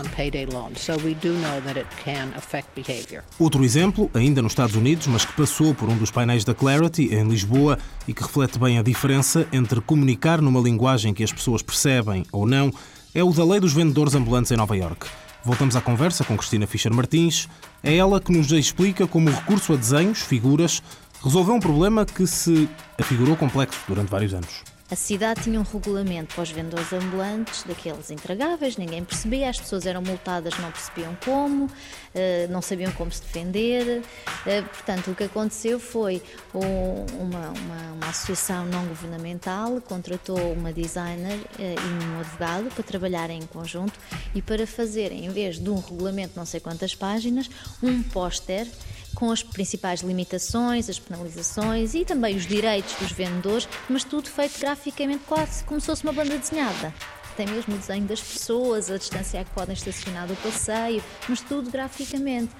Outro 3.38 3.64
exemplo, 3.64 4.10
ainda 4.14 4.42
nos 4.42 4.52
Estados 4.52 4.74
Unidos, 4.74 5.06
mas 5.06 5.24
que 5.24 5.32
passou 5.32 5.74
por 5.74 5.88
um 5.88 5.96
dos 5.96 6.10
painéis 6.10 6.44
da 6.44 6.54
Clarity, 6.54 7.14
em 7.14 7.28
Lisboa, 7.28 7.78
e 8.08 8.14
que 8.14 8.22
reflete 8.22 8.58
bem 8.58 8.78
a 8.78 8.82
diferença 8.82 9.46
entre 9.52 9.80
comunicar 9.80 10.40
numa 10.40 10.60
linguagem 10.60 11.12
que 11.12 11.24
as 11.24 11.32
pessoas 11.32 11.62
percebem 11.62 12.24
ou 12.32 12.46
não, 12.46 12.72
é 13.14 13.22
o 13.22 13.32
da 13.32 13.44
lei 13.44 13.60
dos 13.60 13.72
vendedores 13.72 14.14
ambulantes 14.14 14.50
em 14.50 14.56
Nova 14.56 14.76
York. 14.76 15.06
Voltamos 15.44 15.76
à 15.76 15.80
conversa 15.82 16.24
com 16.24 16.38
Cristina 16.38 16.66
Fischer 16.66 16.92
Martins. 16.92 17.48
É 17.82 17.94
ela 17.94 18.18
que 18.18 18.32
nos 18.32 18.50
explica 18.50 19.06
como 19.06 19.28
o 19.28 19.32
recurso 19.32 19.74
a 19.74 19.76
desenhos, 19.76 20.22
figuras, 20.22 20.82
resolveu 21.24 21.54
um 21.54 21.60
problema 21.60 22.04
que 22.04 22.26
se 22.26 22.68
afigurou 23.00 23.34
complexo 23.34 23.80
durante 23.88 24.10
vários 24.10 24.34
anos. 24.34 24.62
A 24.90 24.96
cidade 24.96 25.42
tinha 25.42 25.58
um 25.58 25.62
regulamento 25.62 26.34
para 26.34 26.42
os 26.42 26.50
vendedores 26.50 26.92
ambulantes, 26.92 27.62
daqueles 27.62 28.10
intragáveis, 28.10 28.76
ninguém 28.76 29.02
percebia, 29.02 29.48
as 29.48 29.58
pessoas 29.58 29.86
eram 29.86 30.02
multadas, 30.02 30.56
não 30.58 30.70
percebiam 30.70 31.16
como, 31.24 31.70
eh, 32.14 32.46
não 32.50 32.60
sabiam 32.60 32.92
como 32.92 33.10
se 33.10 33.22
defender. 33.22 34.02
Eh, 34.46 34.60
portanto, 34.60 35.10
o 35.10 35.14
que 35.14 35.24
aconteceu 35.24 35.80
foi 35.80 36.22
uma, 36.52 37.48
uma, 37.58 37.92
uma 37.94 38.08
associação 38.08 38.66
não 38.66 38.84
governamental 38.86 39.80
contratou 39.80 40.52
uma 40.52 40.72
designer 40.72 41.40
eh, 41.58 41.74
e 41.74 42.04
um 42.04 42.20
advogado 42.20 42.68
para 42.74 42.84
trabalharem 42.84 43.38
em 43.38 43.46
conjunto 43.46 43.98
e 44.34 44.42
para 44.42 44.66
fazerem, 44.66 45.24
em 45.24 45.30
vez 45.30 45.58
de 45.58 45.70
um 45.70 45.80
regulamento, 45.80 46.34
não 46.36 46.44
sei 46.44 46.60
quantas 46.60 46.94
páginas, 46.94 47.48
um 47.82 48.02
póster 48.02 48.68
com 49.14 49.30
as 49.30 49.42
principais 49.42 50.00
limitações, 50.00 50.90
as 50.90 50.98
penalizações 50.98 51.94
e 51.94 52.04
também 52.04 52.36
os 52.36 52.46
direitos 52.46 52.94
dos 52.96 53.12
vendedores, 53.12 53.68
mas 53.88 54.04
tudo 54.04 54.28
feito 54.28 54.58
graficamente 54.60 55.24
quase 55.26 55.64
como 55.64 55.80
se 55.80 55.86
fosse 55.86 56.04
uma 56.04 56.12
banda 56.12 56.36
desenhada. 56.36 56.92
Tem 57.36 57.46
mesmo 57.46 57.74
o 57.74 57.78
desenho 57.78 58.06
das 58.06 58.20
pessoas, 58.20 58.90
a 58.90 58.96
distância 58.96 59.40
a 59.40 59.44
que 59.44 59.50
podem 59.50 59.74
estacionar 59.74 60.26
do 60.26 60.36
passeio, 60.36 61.02
mas 61.28 61.40
tudo 61.40 61.70
graficamente 61.70 62.50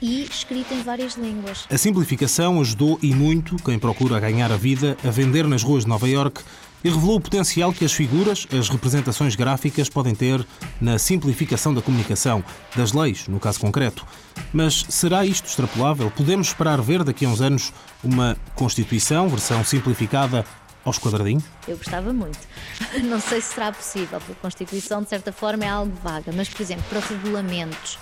e 0.00 0.24
escrito 0.24 0.74
em 0.74 0.82
várias 0.82 1.14
línguas. 1.14 1.66
A 1.70 1.78
simplificação 1.78 2.60
ajudou 2.60 2.98
e 3.02 3.14
muito 3.14 3.56
quem 3.56 3.78
procura 3.78 4.20
ganhar 4.20 4.50
a 4.52 4.56
vida 4.56 4.96
a 5.04 5.10
vender 5.10 5.46
nas 5.46 5.62
ruas 5.62 5.84
de 5.84 5.88
Nova 5.88 6.08
York 6.08 6.42
e 6.84 6.90
revelou 6.90 7.16
o 7.16 7.20
potencial 7.20 7.72
que 7.72 7.84
as 7.84 7.92
figuras, 7.92 8.46
as 8.52 8.68
representações 8.68 9.34
gráficas 9.34 9.88
podem 9.88 10.14
ter 10.14 10.46
na 10.78 10.98
simplificação 10.98 11.72
da 11.72 11.80
comunicação, 11.80 12.44
das 12.76 12.92
leis, 12.92 13.26
no 13.26 13.40
caso 13.40 13.58
concreto. 13.58 14.06
Mas 14.52 14.84
será 14.90 15.24
isto 15.24 15.48
extrapolável? 15.48 16.10
Podemos 16.10 16.48
esperar 16.48 16.82
ver 16.82 17.02
daqui 17.02 17.24
a 17.24 17.28
uns 17.28 17.40
anos 17.40 17.72
uma 18.02 18.36
Constituição, 18.54 19.30
versão 19.30 19.64
simplificada 19.64 20.44
aos 20.84 20.98
quadradinhos? 20.98 21.44
Eu 21.66 21.78
gostava 21.78 22.12
muito. 22.12 22.38
Não 23.04 23.18
sei 23.18 23.40
se 23.40 23.54
será 23.54 23.72
possível, 23.72 24.18
porque 24.18 24.32
a 24.32 24.42
Constituição, 24.42 25.02
de 25.02 25.08
certa 25.08 25.32
forma, 25.32 25.64
é 25.64 25.68
algo 25.68 25.96
vaga, 26.02 26.30
mas, 26.36 26.50
por 26.50 26.60
exemplo, 26.60 26.84
para 26.90 27.00
regulamentos. 27.00 27.98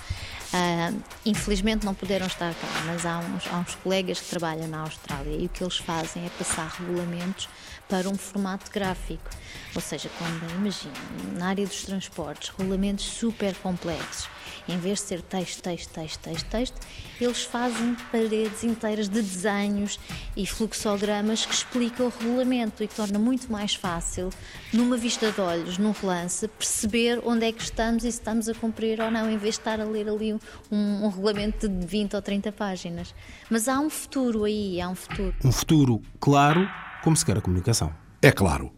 Uh, 0.52 1.02
infelizmente 1.24 1.86
não 1.86 1.94
puderam 1.94 2.26
estar 2.26 2.52
cá, 2.52 2.68
mas 2.84 3.06
há 3.06 3.18
uns, 3.20 3.46
há 3.46 3.56
uns 3.56 3.74
colegas 3.76 4.20
que 4.20 4.28
trabalham 4.28 4.68
na 4.68 4.80
Austrália 4.80 5.34
e 5.34 5.46
o 5.46 5.48
que 5.48 5.64
eles 5.64 5.78
fazem 5.78 6.26
é 6.26 6.28
passar 6.28 6.68
regulamentos 6.78 7.48
para 7.88 8.06
um 8.08 8.16
formato 8.16 8.70
gráfico. 8.70 9.30
Ou 9.74 9.80
seja, 9.80 10.10
quando 10.18 10.50
imagina, 10.56 10.92
na 11.38 11.48
área 11.48 11.66
dos 11.66 11.82
transportes, 11.84 12.50
regulamentos 12.50 13.04
super 13.04 13.54
complexos, 13.56 14.28
em 14.68 14.79
vez 14.79 15.01
de 15.01 15.07
ser 15.07 15.22
texto, 15.22 15.62
texto, 15.62 15.92
texto, 15.92 16.20
texto, 16.20 16.46
texto, 16.48 16.81
eles 17.20 17.42
fazem 17.42 17.96
paredes 18.11 18.64
inteiras 18.64 19.09
de 19.09 19.20
desenhos 19.20 19.98
e 20.37 20.46
fluxogramas 20.46 21.46
que 21.46 21.55
explicam 21.55 22.07
o 22.07 22.09
regulamento 22.09 22.83
e 22.83 22.88
que 22.88 22.94
torna 22.94 23.18
muito 23.18 23.51
mais 23.51 23.75
fácil, 23.75 24.31
numa 24.72 24.96
vista 24.96 25.31
de 25.31 25.40
olhos, 25.40 25.79
num 25.79 25.92
relance, 25.92 26.46
perceber 26.48 27.20
onde 27.25 27.46
é 27.46 27.53
que 27.53 27.62
estamos 27.62 28.05
e 28.05 28.12
se 28.12 28.18
estamos 28.18 28.48
a 28.48 28.55
cumprir 28.55 29.01
ou 29.01 29.11
não, 29.11 29.31
em 29.31 29.37
vez 29.37 29.55
de 29.55 29.61
estar 29.61 29.81
a 29.81 29.85
ler 29.85 30.09
ali 30.09 30.33
um, 30.33 30.38
um 30.70 31.09
regulamento 31.09 31.68
de 31.68 31.87
20 31.87 32.16
ou 32.16 32.22
30 32.22 32.53
páginas. 32.53 33.14
Mas 33.51 33.68
há 33.68 33.79
um 33.79 33.90
futuro 33.90 34.44
aí, 34.44 34.81
há 34.81 34.88
um 34.88 34.94
futuro. 34.94 35.35
Um 35.44 35.53
futuro 35.53 36.03
claro 36.18 36.68
como 37.03 37.16
se 37.16 37.25
quer 37.25 37.37
a 37.37 37.40
comunicação. 37.40 37.92
É 38.20 38.31
claro. 38.31 38.72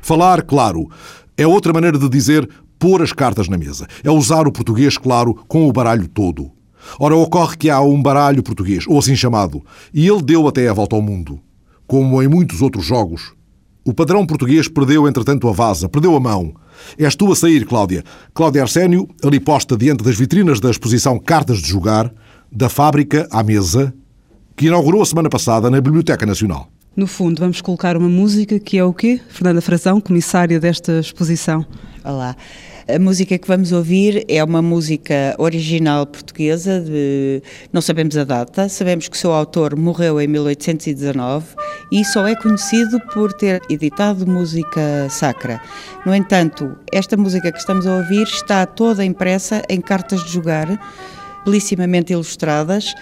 Falar 0.00 0.42
claro 0.42 0.88
é 1.36 1.46
outra 1.46 1.72
maneira 1.72 1.98
de 1.98 2.08
dizer 2.08 2.48
pôr 2.78 3.02
as 3.02 3.12
cartas 3.12 3.48
na 3.48 3.58
mesa. 3.58 3.86
É 4.04 4.10
usar 4.10 4.46
o 4.46 4.52
português 4.52 4.96
claro 4.96 5.34
com 5.48 5.68
o 5.68 5.72
baralho 5.72 6.08
todo. 6.08 6.50
Ora, 6.98 7.16
ocorre 7.16 7.56
que 7.56 7.70
há 7.70 7.80
um 7.80 8.00
baralho 8.00 8.42
português, 8.42 8.84
ou 8.86 8.98
assim 8.98 9.16
chamado, 9.16 9.62
e 9.92 10.08
ele 10.08 10.22
deu 10.22 10.46
até 10.46 10.68
a 10.68 10.72
volta 10.72 10.96
ao 10.96 11.02
mundo. 11.02 11.40
Como 11.86 12.22
em 12.22 12.28
muitos 12.28 12.62
outros 12.62 12.84
jogos. 12.84 13.32
O 13.84 13.94
padrão 13.94 14.26
português 14.26 14.68
perdeu, 14.68 15.08
entretanto, 15.08 15.48
a 15.48 15.52
vaza, 15.52 15.88
perdeu 15.88 16.14
a 16.14 16.20
mão. 16.20 16.54
És 16.98 17.16
tu 17.16 17.32
a 17.32 17.36
sair, 17.36 17.64
Cláudia. 17.64 18.04
Cláudia 18.34 18.62
Arsénio, 18.62 19.08
ali 19.24 19.40
posta 19.40 19.76
diante 19.76 20.04
das 20.04 20.16
vitrinas 20.16 20.60
da 20.60 20.70
exposição 20.70 21.18
Cartas 21.18 21.58
de 21.58 21.68
Jogar, 21.68 22.12
da 22.52 22.68
fábrica 22.68 23.26
à 23.30 23.42
mesa, 23.42 23.92
que 24.56 24.66
inaugurou 24.66 25.02
a 25.02 25.06
semana 25.06 25.28
passada 25.28 25.70
na 25.70 25.80
Biblioteca 25.80 26.26
Nacional. 26.26 26.68
No 26.94 27.06
fundo, 27.06 27.40
vamos 27.40 27.60
colocar 27.60 27.96
uma 27.96 28.08
música 28.08 28.58
que 28.58 28.76
é 28.76 28.84
o 28.84 28.92
quê? 28.92 29.20
Fernanda 29.28 29.60
Frazão, 29.60 30.00
comissária 30.00 30.58
desta 30.58 30.98
exposição. 30.98 31.64
Olá. 32.04 32.36
A 32.90 32.98
música 32.98 33.36
que 33.36 33.46
vamos 33.46 33.70
ouvir 33.70 34.24
é 34.28 34.42
uma 34.42 34.62
música 34.62 35.34
original 35.36 36.06
portuguesa, 36.06 36.80
de, 36.80 37.42
não 37.70 37.82
sabemos 37.82 38.16
a 38.16 38.24
data, 38.24 38.66
sabemos 38.66 39.08
que 39.08 39.14
o 39.14 39.20
seu 39.20 39.30
autor 39.30 39.76
morreu 39.76 40.18
em 40.18 40.26
1819 40.26 41.48
e 41.92 42.02
só 42.02 42.26
é 42.26 42.34
conhecido 42.34 42.98
por 43.12 43.34
ter 43.34 43.60
editado 43.68 44.26
música 44.26 45.06
sacra. 45.10 45.60
No 46.06 46.14
entanto, 46.14 46.78
esta 46.90 47.14
música 47.14 47.52
que 47.52 47.58
estamos 47.58 47.86
a 47.86 47.94
ouvir 47.94 48.22
está 48.22 48.64
toda 48.64 49.04
impressa 49.04 49.62
em 49.68 49.82
cartas 49.82 50.24
de 50.24 50.32
jogar, 50.32 50.66
belissimamente 51.44 52.14
ilustradas, 52.14 52.94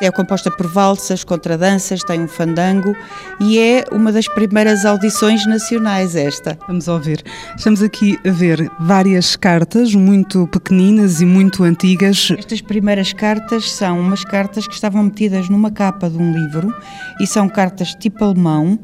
É 0.00 0.10
composta 0.10 0.50
por 0.50 0.66
valsas, 0.66 1.24
contradanças, 1.24 2.02
tem 2.02 2.20
um 2.20 2.28
fandango 2.28 2.94
e 3.40 3.58
é 3.58 3.84
uma 3.90 4.12
das 4.12 4.28
primeiras 4.28 4.84
audições 4.84 5.46
nacionais 5.46 6.14
esta. 6.14 6.58
Vamos 6.66 6.86
ouvir. 6.86 7.22
Estamos 7.56 7.82
aqui 7.82 8.18
a 8.26 8.30
ver 8.30 8.70
várias 8.78 9.36
cartas 9.36 9.94
muito 9.94 10.46
pequeninas 10.48 11.22
e 11.22 11.26
muito 11.26 11.64
antigas. 11.64 12.30
Estas 12.36 12.60
primeiras 12.60 13.14
cartas 13.14 13.72
são 13.72 13.98
umas 13.98 14.22
cartas 14.22 14.66
que 14.66 14.74
estavam 14.74 15.02
metidas 15.02 15.48
numa 15.48 15.70
capa 15.70 16.10
de 16.10 16.18
um 16.18 16.32
livro 16.32 16.74
e 17.18 17.26
são 17.26 17.48
cartas 17.48 17.94
tipo 17.94 18.22
alemão 18.22 18.78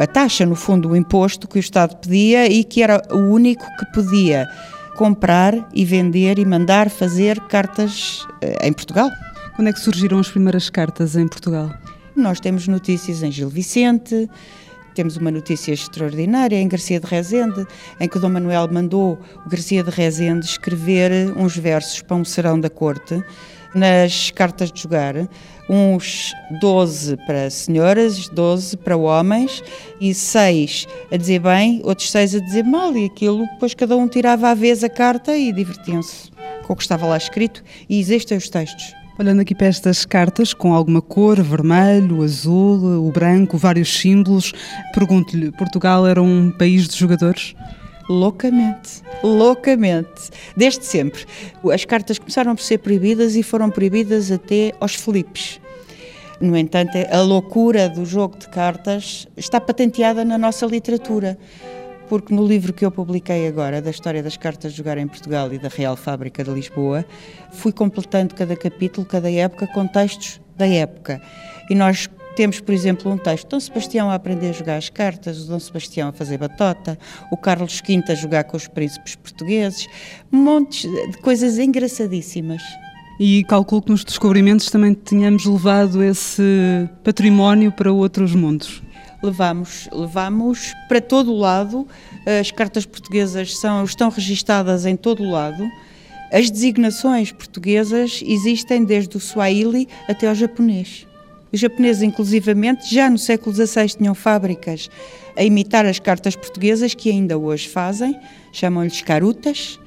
a 0.01 0.07
taxa, 0.07 0.45
no 0.45 0.55
fundo, 0.55 0.91
o 0.91 0.97
imposto 0.97 1.47
que 1.49 1.59
o 1.59 1.61
Estado 1.61 1.97
pedia 1.97 2.47
e 2.47 2.65
que 2.65 2.83
era 2.83 3.03
o 3.11 3.19
único 3.19 3.65
que 3.79 3.87
podia 3.93 4.49
comprar 4.97 5.69
e 5.73 5.85
vender 5.85 6.39
e 6.39 6.45
mandar 6.45 6.91
fazer 6.91 7.41
cartas 7.43 8.27
eh, 8.41 8.67
em 8.67 8.73
Portugal. 8.73 9.11
Quando 9.57 9.69
é 9.69 9.73
que 9.73 9.81
surgiram 9.81 10.19
as 10.19 10.31
primeiras 10.31 10.69
cartas 10.69 11.17
em 11.17 11.27
Portugal? 11.27 11.71
Nós 12.15 12.41
temos 12.41 12.69
notícias 12.69 13.23
em 13.23 13.33
Gil 13.33 13.49
Vicente, 13.49 14.29
temos 14.95 15.17
uma 15.17 15.31
notícia 15.31 15.73
extraordinária 15.73 16.57
em 16.57 16.69
Garcia 16.69 17.01
de 17.01 17.07
Rezende, 17.07 17.67
em 18.01 18.09
que 18.09 18.19
Dom 18.19 18.31
Manuel 18.31 18.69
mandou 18.71 19.19
o 19.45 19.49
Garcia 19.49 19.83
de 19.83 19.91
Rezende 19.91 20.47
escrever 20.47 21.33
uns 21.37 21.57
versos 21.57 22.01
para 22.03 22.17
um 22.17 22.25
serão 22.25 22.59
da 22.59 22.71
corte, 22.71 23.23
nas 23.75 24.31
cartas 24.31 24.71
de 24.71 24.83
jogar, 24.83 25.15
uns 25.69 26.33
12 26.61 27.17
para 27.27 27.49
senhoras, 27.49 28.29
12 28.29 28.77
para 28.77 28.97
homens 28.97 29.63
e 30.01 30.13
6 30.13 30.87
a 31.11 31.17
dizer 31.17 31.39
bem, 31.39 31.81
outros 31.85 32.11
6 32.11 32.35
a 32.35 32.39
dizer 32.41 32.65
mal, 32.65 32.95
e 32.97 33.07
aquilo 33.07 33.47
depois 33.55 33.75
cada 33.75 33.97
um 33.97 34.07
tirava 34.07 34.49
à 34.49 34.55
vez 34.55 34.85
a 34.85 34.89
carta 34.89 35.37
e 35.37 35.53
divertiam-se 35.53 36.31
com 36.67 36.75
o 36.75 36.77
que 36.77 36.83
estava 36.83 37.07
lá 37.07 37.17
escrito, 37.17 37.63
e 37.89 37.99
existem 37.99 38.37
os 38.37 38.49
textos. 38.49 39.02
Olhando 39.19 39.41
aqui 39.41 39.55
para 39.55 39.67
estas 39.67 40.07
cartas 40.07 40.55
com 40.55 40.73
alguma 40.73 41.03
cor, 41.03 41.41
vermelho, 41.43 42.23
azul, 42.23 43.07
o 43.07 43.13
branco, 43.13 43.59
vários 43.59 44.01
símbolos, 44.01 44.53
pergunto-lhe: 44.95 45.53
Portugal 45.53 46.07
era 46.07 46.23
um 46.23 46.51
país 46.51 46.89
de 46.89 46.97
jogadores? 46.97 47.55
Loucamente, 48.09 49.03
loucamente, 49.23 50.31
desde 50.57 50.85
sempre. 50.87 51.25
As 51.73 51.85
cartas 51.85 52.19
começaram 52.19 52.57
por 52.57 52.63
ser 52.63 52.79
proibidas 52.79 53.37
e 53.37 53.43
foram 53.43 53.71
proibidas 53.71 54.33
até 54.33 54.73
aos 54.81 54.95
Filipes. 54.95 55.61
No 56.41 56.57
entanto, 56.57 56.93
a 57.11 57.21
loucura 57.21 57.89
do 57.89 58.05
jogo 58.05 58.37
de 58.39 58.49
cartas 58.49 59.29
está 59.37 59.61
patenteada 59.61 60.25
na 60.25 60.37
nossa 60.37 60.67
literatura 60.67 61.39
porque 62.13 62.35
no 62.35 62.47
livro 62.47 62.75
que 62.75 62.85
eu 62.85 62.91
publiquei 62.91 63.49
agora, 63.49 63.81
da 63.81 63.89
história 63.89 64.23
das 64.23 64.37
cartas 64.37 64.73
de 64.73 64.77
jogar 64.77 64.99
em 64.99 65.09
Portugal 65.09 65.51
e 65.51 65.59
da 65.59 65.69
Real 65.69 65.97
Fábrica 65.97 66.45
de 66.45 66.51
Lisboa, 66.51 67.07
fui 67.53 67.73
completando 67.73 68.35
cada 68.35 68.55
capítulo, 68.55 69.07
cada 69.07 69.33
época, 69.33 69.67
com 69.69 69.87
textos 69.87 70.39
da 70.55 70.67
época. 70.67 71.23
E 71.71 71.75
nós 71.75 72.11
temos, 72.37 72.61
por 72.61 72.75
exemplo, 72.75 73.11
um 73.11 73.17
texto, 73.17 73.49
Dom 73.49 73.59
Sebastião 73.59 74.11
a 74.11 74.15
aprender 74.15 74.51
a 74.51 74.53
jogar 74.53 74.77
as 74.77 74.91
cartas, 74.91 75.43
o 75.43 75.49
Dom 75.49 75.59
Sebastião 75.59 76.11
a 76.11 76.13
fazer 76.13 76.37
batota, 76.37 76.99
o 77.31 77.37
Carlos 77.39 77.81
V 77.81 78.05
a 78.07 78.15
jogar 78.15 78.45
com 78.45 78.59
os 78.59 78.69
príncipes 78.69 79.17
portugueses, 79.17 79.89
montes 80.31 80.83
de 80.83 81.17
coisas 81.17 81.59
engraçadíssimas. 81.59 82.63
E 83.19 83.43
calculo 83.45 83.81
que 83.81 83.91
nos 83.91 84.05
descobrimentos 84.05 84.69
também 84.71 84.93
tínhamos 84.93 85.47
levado 85.47 86.03
esse 86.03 86.43
património 87.03 87.73
para 87.73 87.91
outros 87.91 88.35
mundos 88.35 88.83
levamos, 89.23 89.89
levamos 89.93 90.75
para 90.89 91.01
todo 91.01 91.33
o 91.33 91.39
lado. 91.39 91.87
As 92.41 92.51
cartas 92.51 92.85
portuguesas 92.85 93.57
são, 93.59 93.85
estão 93.85 94.11
registadas 94.11 94.85
em 94.85 94.97
todo 94.97 95.23
o 95.23 95.31
lado. 95.31 95.71
As 96.33 96.51
designações 96.51 97.31
portuguesas 97.31 98.23
existem 98.25 98.85
desde 98.85 99.17
o 99.17 99.21
Swahili 99.21 99.89
até 100.09 100.29
ao 100.29 100.35
japonês. 100.35 101.07
Os 101.53 101.61
japoneses, 101.61 102.03
inclusivamente, 102.03 102.93
já 102.93 103.11
no 103.11 103.19
século 103.19 103.55
XVI 103.55 103.87
tinham 103.89 104.15
fábricas 104.15 104.89
a 105.37 105.45
imitar 105.45 105.85
as 105.85 105.99
cartas 105.99 106.35
portuguesas, 106.35 106.95
que 106.95 107.11
ainda 107.11 107.37
hoje 107.37 107.69
fazem, 107.69 108.19
chamam-lhes 108.51 109.03
carutas, 109.03 109.79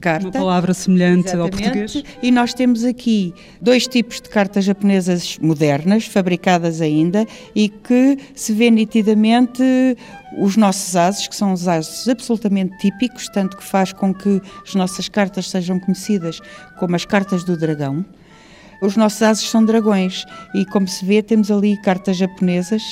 carta. 0.00 0.26
Uma 0.26 0.32
palavra 0.32 0.74
semelhante 0.74 1.28
Exatamente. 1.28 1.64
ao 1.64 1.72
português. 1.72 2.04
E 2.22 2.30
nós 2.30 2.54
temos 2.54 2.84
aqui 2.84 3.34
dois 3.60 3.86
tipos 3.86 4.20
de 4.20 4.28
cartas 4.28 4.64
japonesas 4.64 5.38
modernas, 5.38 6.06
fabricadas 6.06 6.80
ainda, 6.80 7.26
e 7.54 7.68
que 7.68 8.18
se 8.34 8.52
vê 8.52 8.70
nitidamente 8.70 9.62
os 10.38 10.56
nossos 10.56 10.94
ases, 10.96 11.26
que 11.26 11.34
são 11.34 11.52
os 11.52 11.66
ases 11.66 12.08
absolutamente 12.08 12.76
típicos, 12.78 13.28
tanto 13.28 13.56
que 13.56 13.64
faz 13.64 13.92
com 13.92 14.12
que 14.14 14.40
as 14.66 14.74
nossas 14.74 15.08
cartas 15.08 15.50
sejam 15.50 15.80
conhecidas 15.80 16.40
como 16.78 16.94
as 16.94 17.04
cartas 17.04 17.44
do 17.44 17.56
dragão. 17.56 18.04
Os 18.80 18.96
nossos 18.96 19.20
ases 19.22 19.48
são 19.48 19.64
dragões 19.64 20.24
e, 20.54 20.64
como 20.66 20.86
se 20.86 21.04
vê, 21.04 21.20
temos 21.20 21.50
ali 21.50 21.76
cartas 21.82 22.16
japonesas 22.16 22.82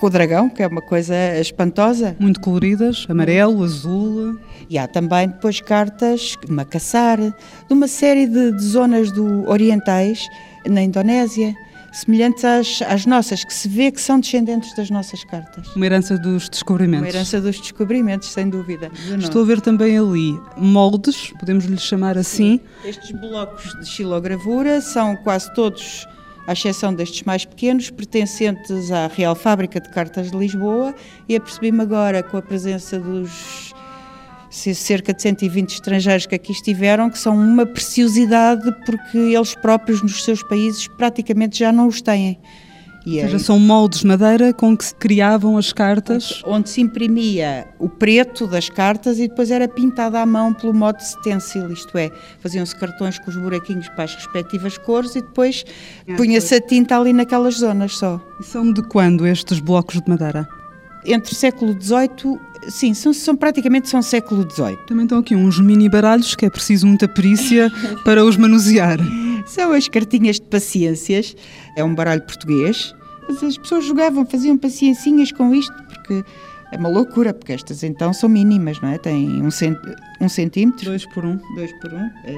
com 0.00 0.06
o 0.06 0.10
dragão, 0.10 0.48
que 0.48 0.62
é 0.62 0.66
uma 0.66 0.80
coisa 0.80 1.14
espantosa. 1.38 2.16
Muito 2.18 2.40
coloridas, 2.40 3.06
amarelo, 3.08 3.62
azul. 3.62 4.38
E 4.68 4.78
há 4.78 4.88
também 4.88 5.28
depois 5.28 5.60
cartas 5.60 6.36
de 6.42 6.50
Macassar, 6.50 7.18
de 7.20 7.34
uma 7.74 7.86
série 7.86 8.26
de, 8.26 8.52
de 8.52 8.64
zonas 8.64 9.12
do, 9.12 9.46
orientais 9.48 10.26
na 10.66 10.82
Indonésia 10.82 11.54
semelhantes 11.92 12.44
às, 12.44 12.82
às, 12.82 13.04
nossas, 13.04 13.44
que 13.44 13.52
se 13.52 13.68
vê 13.68 13.90
que 13.90 14.00
são 14.00 14.20
descendentes 14.20 14.74
das 14.76 14.90
nossas 14.90 15.24
cartas. 15.24 15.74
Uma 15.74 15.86
herança 15.86 16.16
dos 16.16 16.48
descobrimentos. 16.48 17.08
Uma 17.08 17.08
herança 17.08 17.40
dos 17.40 17.60
descobrimentos, 17.60 18.28
sem 18.28 18.48
dúvida. 18.48 18.90
Estou 19.18 19.42
a 19.42 19.44
ver 19.44 19.60
também 19.60 19.98
ali 19.98 20.38
moldes, 20.56 21.32
podemos 21.38 21.64
lhe 21.64 21.76
chamar 21.76 22.16
assim. 22.16 22.60
Estes 22.84 23.10
blocos 23.10 23.74
de 23.80 23.86
xilogravura 23.86 24.80
são 24.80 25.16
quase 25.16 25.52
todos 25.52 26.06
à 26.46 26.52
exceção 26.52 26.94
destes 26.94 27.22
mais 27.22 27.44
pequenos, 27.44 27.90
pertencentes 27.90 28.90
à 28.90 29.06
Real 29.06 29.34
Fábrica 29.34 29.80
de 29.80 29.88
Cartas 29.90 30.30
de 30.30 30.36
Lisboa, 30.36 30.94
e 31.28 31.36
apercebi-me 31.36 31.82
agora 31.82 32.22
com 32.22 32.36
a 32.36 32.42
presença 32.42 32.98
dos 32.98 33.72
cerca 34.50 35.14
de 35.14 35.22
120 35.22 35.74
estrangeiros 35.74 36.26
que 36.26 36.34
aqui 36.34 36.50
estiveram, 36.50 37.08
que 37.08 37.18
são 37.18 37.36
uma 37.36 37.64
preciosidade 37.64 38.70
porque 38.84 39.16
eles 39.16 39.54
próprios 39.54 40.02
nos 40.02 40.24
seus 40.24 40.42
países 40.42 40.88
praticamente 40.88 41.58
já 41.58 41.70
não 41.70 41.86
os 41.86 42.02
têm. 42.02 42.38
E 43.10 43.16
Ou 43.16 43.22
seja, 43.24 43.38
são 43.40 43.58
moldes 43.58 44.00
de 44.00 44.06
madeira 44.06 44.54
com 44.54 44.76
que 44.76 44.84
se 44.84 44.94
criavam 44.94 45.58
as 45.58 45.72
cartas? 45.72 46.42
Onde 46.46 46.70
se 46.70 46.80
imprimia 46.80 47.66
o 47.76 47.88
preto 47.88 48.46
das 48.46 48.68
cartas 48.68 49.18
e 49.18 49.26
depois 49.26 49.50
era 49.50 49.66
pintada 49.66 50.20
à 50.20 50.24
mão 50.24 50.54
pelo 50.54 50.72
modo 50.72 51.00
stencil, 51.00 51.72
isto 51.72 51.98
é, 51.98 52.08
faziam-se 52.38 52.76
cartões 52.76 53.18
com 53.18 53.28
os 53.28 53.36
buraquinhos 53.36 53.88
para 53.88 54.04
as 54.04 54.14
respectivas 54.14 54.78
cores 54.78 55.16
e 55.16 55.22
depois 55.22 55.64
ah, 56.08 56.14
punha-se 56.16 56.54
a 56.54 56.60
tinta 56.60 56.96
ali 56.96 57.12
naquelas 57.12 57.56
zonas 57.56 57.98
só. 57.98 58.20
E 58.38 58.44
são 58.44 58.72
de 58.72 58.80
quando 58.84 59.26
estes 59.26 59.58
blocos 59.58 60.00
de 60.00 60.08
madeira? 60.08 60.46
Entre 61.04 61.34
século 61.34 61.76
XVIII 61.80 62.38
Sim, 62.68 62.92
são, 62.92 63.12
são, 63.12 63.34
praticamente 63.34 63.88
são 63.88 64.02
século 64.02 64.46
XVIII. 64.48 64.76
Também 64.86 65.04
estão 65.04 65.18
aqui 65.18 65.34
uns 65.34 65.58
mini 65.58 65.88
baralhos 65.88 66.34
que 66.34 66.44
é 66.44 66.50
preciso 66.50 66.86
muita 66.86 67.08
perícia 67.08 67.72
para 68.04 68.24
os 68.24 68.36
manusear. 68.36 68.98
São 69.46 69.72
as 69.72 69.88
cartinhas 69.88 70.36
de 70.36 70.42
paciências, 70.42 71.34
é 71.74 71.82
um 71.82 71.94
baralho 71.94 72.20
português. 72.22 72.94
As 73.30 73.58
pessoas 73.58 73.84
jogavam, 73.84 74.26
faziam 74.26 74.56
paciencinhas 74.58 75.32
com 75.32 75.54
isto, 75.54 75.72
porque 75.84 76.24
é 76.72 76.76
uma 76.76 76.88
loucura, 76.88 77.34
porque 77.34 77.52
estas 77.52 77.82
então 77.82 78.12
são 78.12 78.28
mínimas, 78.28 78.80
não 78.80 78.90
é? 78.90 78.98
Têm 78.98 79.42
um, 79.42 79.50
cent... 79.50 79.78
um 80.20 80.28
centímetro. 80.28 80.86
Dois 80.86 81.06
por 81.06 81.24
um. 81.24 81.38
Dois 81.54 81.72
por 81.80 81.92
um, 81.92 82.10
é. 82.24 82.36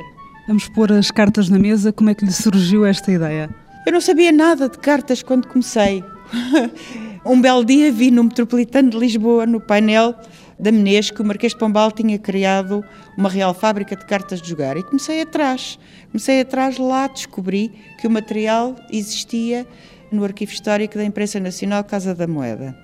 Vamos 0.48 0.68
pôr 0.70 0.92
as 0.92 1.10
cartas 1.10 1.48
na 1.48 1.58
mesa. 1.58 1.92
Como 1.92 2.10
é 2.10 2.14
que 2.14 2.24
lhe 2.24 2.32
surgiu 2.32 2.84
esta 2.84 3.12
ideia? 3.12 3.50
Eu 3.86 3.92
não 3.92 4.00
sabia 4.00 4.32
nada 4.32 4.68
de 4.68 4.78
cartas 4.78 5.22
quando 5.22 5.46
comecei. 5.46 6.02
um 7.26 7.40
belo 7.40 7.64
dia 7.64 7.92
vi 7.92 8.10
no 8.10 8.24
Metropolitano 8.24 8.90
de 8.90 8.98
Lisboa, 8.98 9.44
no 9.44 9.60
painel 9.60 10.14
da 10.58 10.72
Menez, 10.72 11.10
que 11.10 11.20
o 11.20 11.24
Marquês 11.24 11.52
de 11.52 11.58
Pombal 11.58 11.90
tinha 11.92 12.18
criado 12.18 12.84
uma 13.18 13.28
real 13.28 13.52
fábrica 13.52 13.96
de 13.96 14.06
cartas 14.06 14.40
de 14.40 14.48
jogar. 14.48 14.76
E 14.76 14.82
comecei 14.82 15.20
atrás. 15.20 15.78
Comecei 16.10 16.40
atrás, 16.40 16.78
lá 16.78 17.06
descobri 17.06 17.72
que 18.00 18.06
o 18.06 18.10
material 18.10 18.76
existia 18.90 19.66
no 20.12 20.24
Arquivo 20.24 20.52
Histórico 20.52 20.96
da 20.96 21.04
Imprensa 21.04 21.40
Nacional 21.40 21.82
Casa 21.82 22.14
da 22.14 22.26
Moeda. 22.26 22.76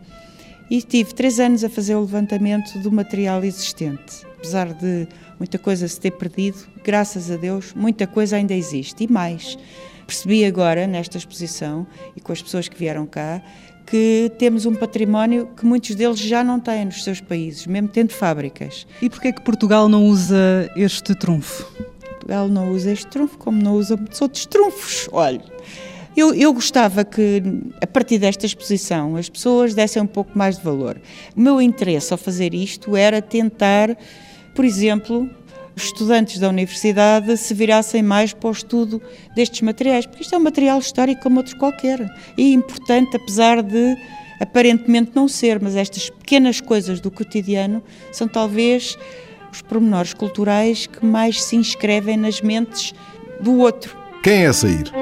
E 0.71 0.83
tive 0.83 1.15
três 1.15 1.39
anos 1.39 1.65
a 1.65 1.69
fazer 1.69 1.95
o 1.95 2.01
levantamento 2.01 2.79
do 2.81 2.93
material 2.93 3.43
existente. 3.45 4.27
Apesar 4.37 4.73
de 4.73 5.09
muita 5.39 5.59
coisa 5.59 5.87
se 5.89 5.99
ter 5.99 6.11
perdido, 6.13 6.59
graças 6.85 7.31
a 7.31 7.37
Deus, 7.37 7.73
muita 7.75 8.07
coisa 8.07 8.37
ainda 8.37 8.55
existe. 8.55 9.05
E 9.05 9.13
mais, 9.13 9.59
percebi 10.07 10.45
agora, 10.45 10.87
nesta 10.87 11.17
exposição, 11.17 11.87
e 12.17 12.21
com 12.21 12.33
as 12.33 12.43
pessoas 12.43 12.69
que 12.69 12.79
vieram 12.79 13.07
cá, 13.07 13.43
que 13.87 14.31
temos 14.39 14.67
um 14.67 14.75
património 14.75 15.49
que 15.57 15.65
muitos 15.65 15.95
deles 15.95 16.19
já 16.19 16.45
não 16.45 16.61
têm 16.61 16.85
nos 16.85 17.03
seus 17.03 17.21
países, 17.21 17.67
mesmo 17.67 17.89
tendo 17.89 18.13
fábricas. 18.13 18.87
E 19.01 19.09
porquê 19.09 19.29
é 19.29 19.33
que 19.33 19.41
Portugal 19.41 19.89
não 19.89 20.05
usa 20.05 20.71
este 20.77 21.15
trunfo? 21.15 21.65
Portugal 22.11 22.49
não 22.49 22.71
usa 22.73 22.93
este 22.93 23.07
trunfo 23.07 23.39
como 23.39 23.63
não 23.63 23.73
usa 23.75 23.97
muitos 23.97 24.21
outros 24.21 24.45
trunfos. 24.45 25.09
Olha, 25.11 25.43
eu, 26.19 26.35
eu, 26.35 26.53
gostava 26.53 27.05
que, 27.05 27.43
a 27.81 27.87
partir 27.87 28.19
desta 28.19 28.45
exposição, 28.45 29.15
as 29.17 29.29
pessoas 29.29 29.75
dessem 29.75 30.03
um 30.03 30.07
pouco 30.07 30.37
mais 30.37 30.57
de 30.57 30.65
valor. 30.65 31.01
O 31.37 31.41
meu 31.41 31.61
interesse 31.61 32.13
ao 32.13 32.19
fazer 32.19 32.55
isto 32.55 32.97
era 32.97 33.23
tentar, 33.23 33.97
por 34.55 34.65
exemplo, 34.65 35.31
estudantes 35.77 36.41
da 36.41 36.49
universidade 36.49 37.37
se 37.37 37.55
virassem 37.55 38.03
mais 38.03 38.33
para 38.33 38.49
o 38.49 38.53
estudo 38.53 39.01
destes 39.37 39.61
materiais, 39.61 40.07
porque 40.07 40.23
isto 40.23 40.35
é 40.35 40.39
um 40.39 40.43
material 40.43 40.79
histórico 40.81 41.23
como 41.23 41.37
outro 41.37 41.57
qualquer. 41.57 42.05
E 42.37 42.53
importante, 42.53 43.17
apesar 43.17 43.63
de 43.63 43.97
aparentemente 44.41 45.13
não 45.15 45.29
ser, 45.29 45.61
mas 45.61 45.77
estas 45.77 46.11
pequenas 46.11 46.61
coisas 46.61 47.01
do 47.01 47.11
cotidiano 47.11 47.83
são 48.11 48.27
talvez 48.27 48.99
os 49.53 49.63
pormenores 49.63 50.15
culturais 50.15 50.87
que 50.87 51.05
mais 51.05 51.43
se 51.43 51.57
inscrevem 51.57 52.17
nas 52.17 52.41
mentes 52.41 52.93
do 53.41 53.59
outro. 53.59 53.97
Quem 54.23 54.47
é 54.47 54.53
sair? 54.53 54.93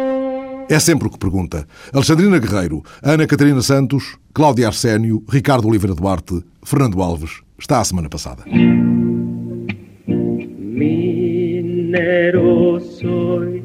É 0.68 0.80
sempre 0.80 1.06
o 1.06 1.10
que 1.10 1.18
pergunta. 1.18 1.64
Alexandrina 1.92 2.40
Guerreiro, 2.40 2.82
Ana 3.00 3.24
Catarina 3.24 3.62
Santos, 3.62 4.18
Cláudia 4.34 4.66
Arsénio, 4.66 5.22
Ricardo 5.28 5.68
Oliveira 5.68 5.94
Duarte, 5.94 6.42
Fernando 6.64 7.00
Alves. 7.02 7.40
Está 7.56 7.80
a 7.80 7.84
semana 7.84 8.08
passada. 8.08 8.42
Minero 11.68 12.80
soy, 12.80 13.62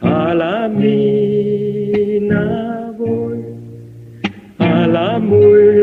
a 0.00 0.32
la 0.32 0.68
mina 0.68 2.92
voy, 2.96 3.44
a 4.60 4.86
la 4.86 5.18
muerte 5.18 5.75